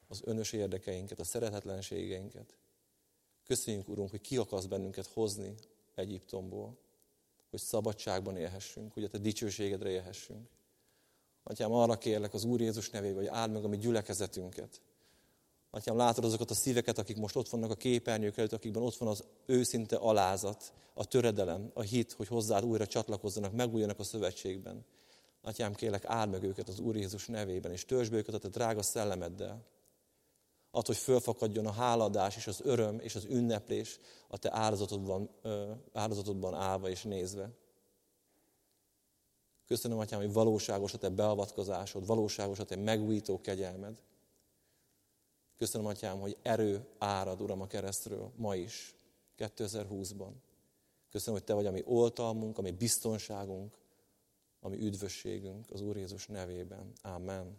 az 0.08 0.22
önös 0.24 0.52
érdekeinket, 0.52 1.20
a 1.20 1.24
szeretetlenségeinket. 1.24 2.56
Köszönjük, 3.44 3.90
Urunk, 3.90 4.10
hogy 4.10 4.22
ki 4.22 4.38
akarsz 4.38 4.66
bennünket 4.66 5.06
hozni 5.06 5.56
Egyiptomból 5.96 6.78
hogy 7.50 7.60
szabadságban 7.60 8.38
élhessünk, 8.38 8.94
hogy 8.94 9.04
a 9.04 9.08
te 9.08 9.18
dicsőségedre 9.18 9.90
élhessünk. 9.90 10.50
Atyám, 11.44 11.72
arra 11.72 11.98
kérlek 11.98 12.34
az 12.34 12.44
Úr 12.44 12.62
Jézus 12.62 12.90
nevében, 12.90 13.18
hogy 13.18 13.28
áld 13.28 13.52
meg 13.52 13.64
a 13.64 13.68
mi 13.68 13.78
gyülekezetünket. 13.78 14.82
Atyám, 15.70 15.98
látod 15.98 16.24
azokat 16.24 16.52
a 16.52 16.54
szíveket, 16.54 16.98
akik 16.98 17.18
most 17.18 17.36
ott 17.36 17.50
vannak 17.50 17.72
a 17.72 17.76
képernyők 17.76 18.38
előtt, 18.38 18.54
akikben 18.54 18.84
ott 18.84 18.96
van 18.96 19.10
az 19.10 19.24
őszinte 19.46 19.96
alázat, 19.96 20.74
a 20.94 21.06
töredelem, 21.06 21.72
a 21.74 21.82
hit, 21.82 22.12
hogy 22.12 22.28
hozzád 22.28 22.64
újra 22.64 22.88
csatlakozzanak, 22.88 23.54
megújjanak 23.54 24.00
a 24.00 24.04
szövetségben. 24.04 24.86
Atyám, 25.42 25.74
kérlek, 25.74 26.06
áld 26.06 26.30
meg 26.30 26.44
őket 26.44 26.70
az 26.70 26.80
Úr 26.80 26.96
Jézus 26.96 27.28
nevében, 27.28 27.72
és 27.72 27.86
törzsd 27.86 28.12
be 28.12 28.18
őket 28.18 28.34
a 28.34 28.38
te 28.38 28.48
drága 28.48 28.82
szellemeddel 28.82 29.66
attól, 30.78 30.96
hogy 30.96 31.04
fölfakadjon 31.04 31.66
a 31.66 31.72
háladás 31.72 32.36
és 32.36 32.48
az 32.48 32.62
öröm 32.64 33.00
és 33.00 33.16
az 33.16 33.26
ünneplés 33.26 34.00
a 34.28 34.38
te 34.38 34.54
áldozatodban, 34.54 35.30
áldozatodban 35.94 36.54
állva 36.54 36.90
és 36.90 37.04
nézve. 37.04 37.50
Köszönöm, 39.68 39.98
Atyám, 39.98 40.20
hogy 40.20 40.34
valóságos 40.34 40.94
a 40.94 40.98
te 40.98 41.10
beavatkozásod, 41.10 42.06
valóságos 42.06 42.60
a 42.60 42.66
te 42.66 42.76
megújító 42.76 43.42
kegyelmed. 43.42 44.02
Köszönöm, 45.58 45.88
Atyám, 45.88 46.20
hogy 46.20 46.38
erő 46.42 46.88
árad, 46.98 47.42
Uram, 47.42 47.62
a 47.62 47.68
keresztről 47.68 48.32
ma 48.36 48.56
is, 48.56 48.96
2020-ban. 49.38 50.32
Köszönöm, 51.12 51.40
hogy 51.40 51.44
Te 51.44 51.54
vagy 51.54 51.66
a 51.66 51.72
mi 51.72 51.82
oltalmunk, 51.86 52.58
a 52.58 52.62
mi 52.62 52.72
biztonságunk, 52.72 53.78
a 54.60 54.70
mi 54.70 54.78
üdvösségünk 54.78 55.72
az 55.72 55.82
Úr 55.82 55.98
Jézus 55.98 56.28
nevében. 56.28 56.92
Amen. 57.02 57.58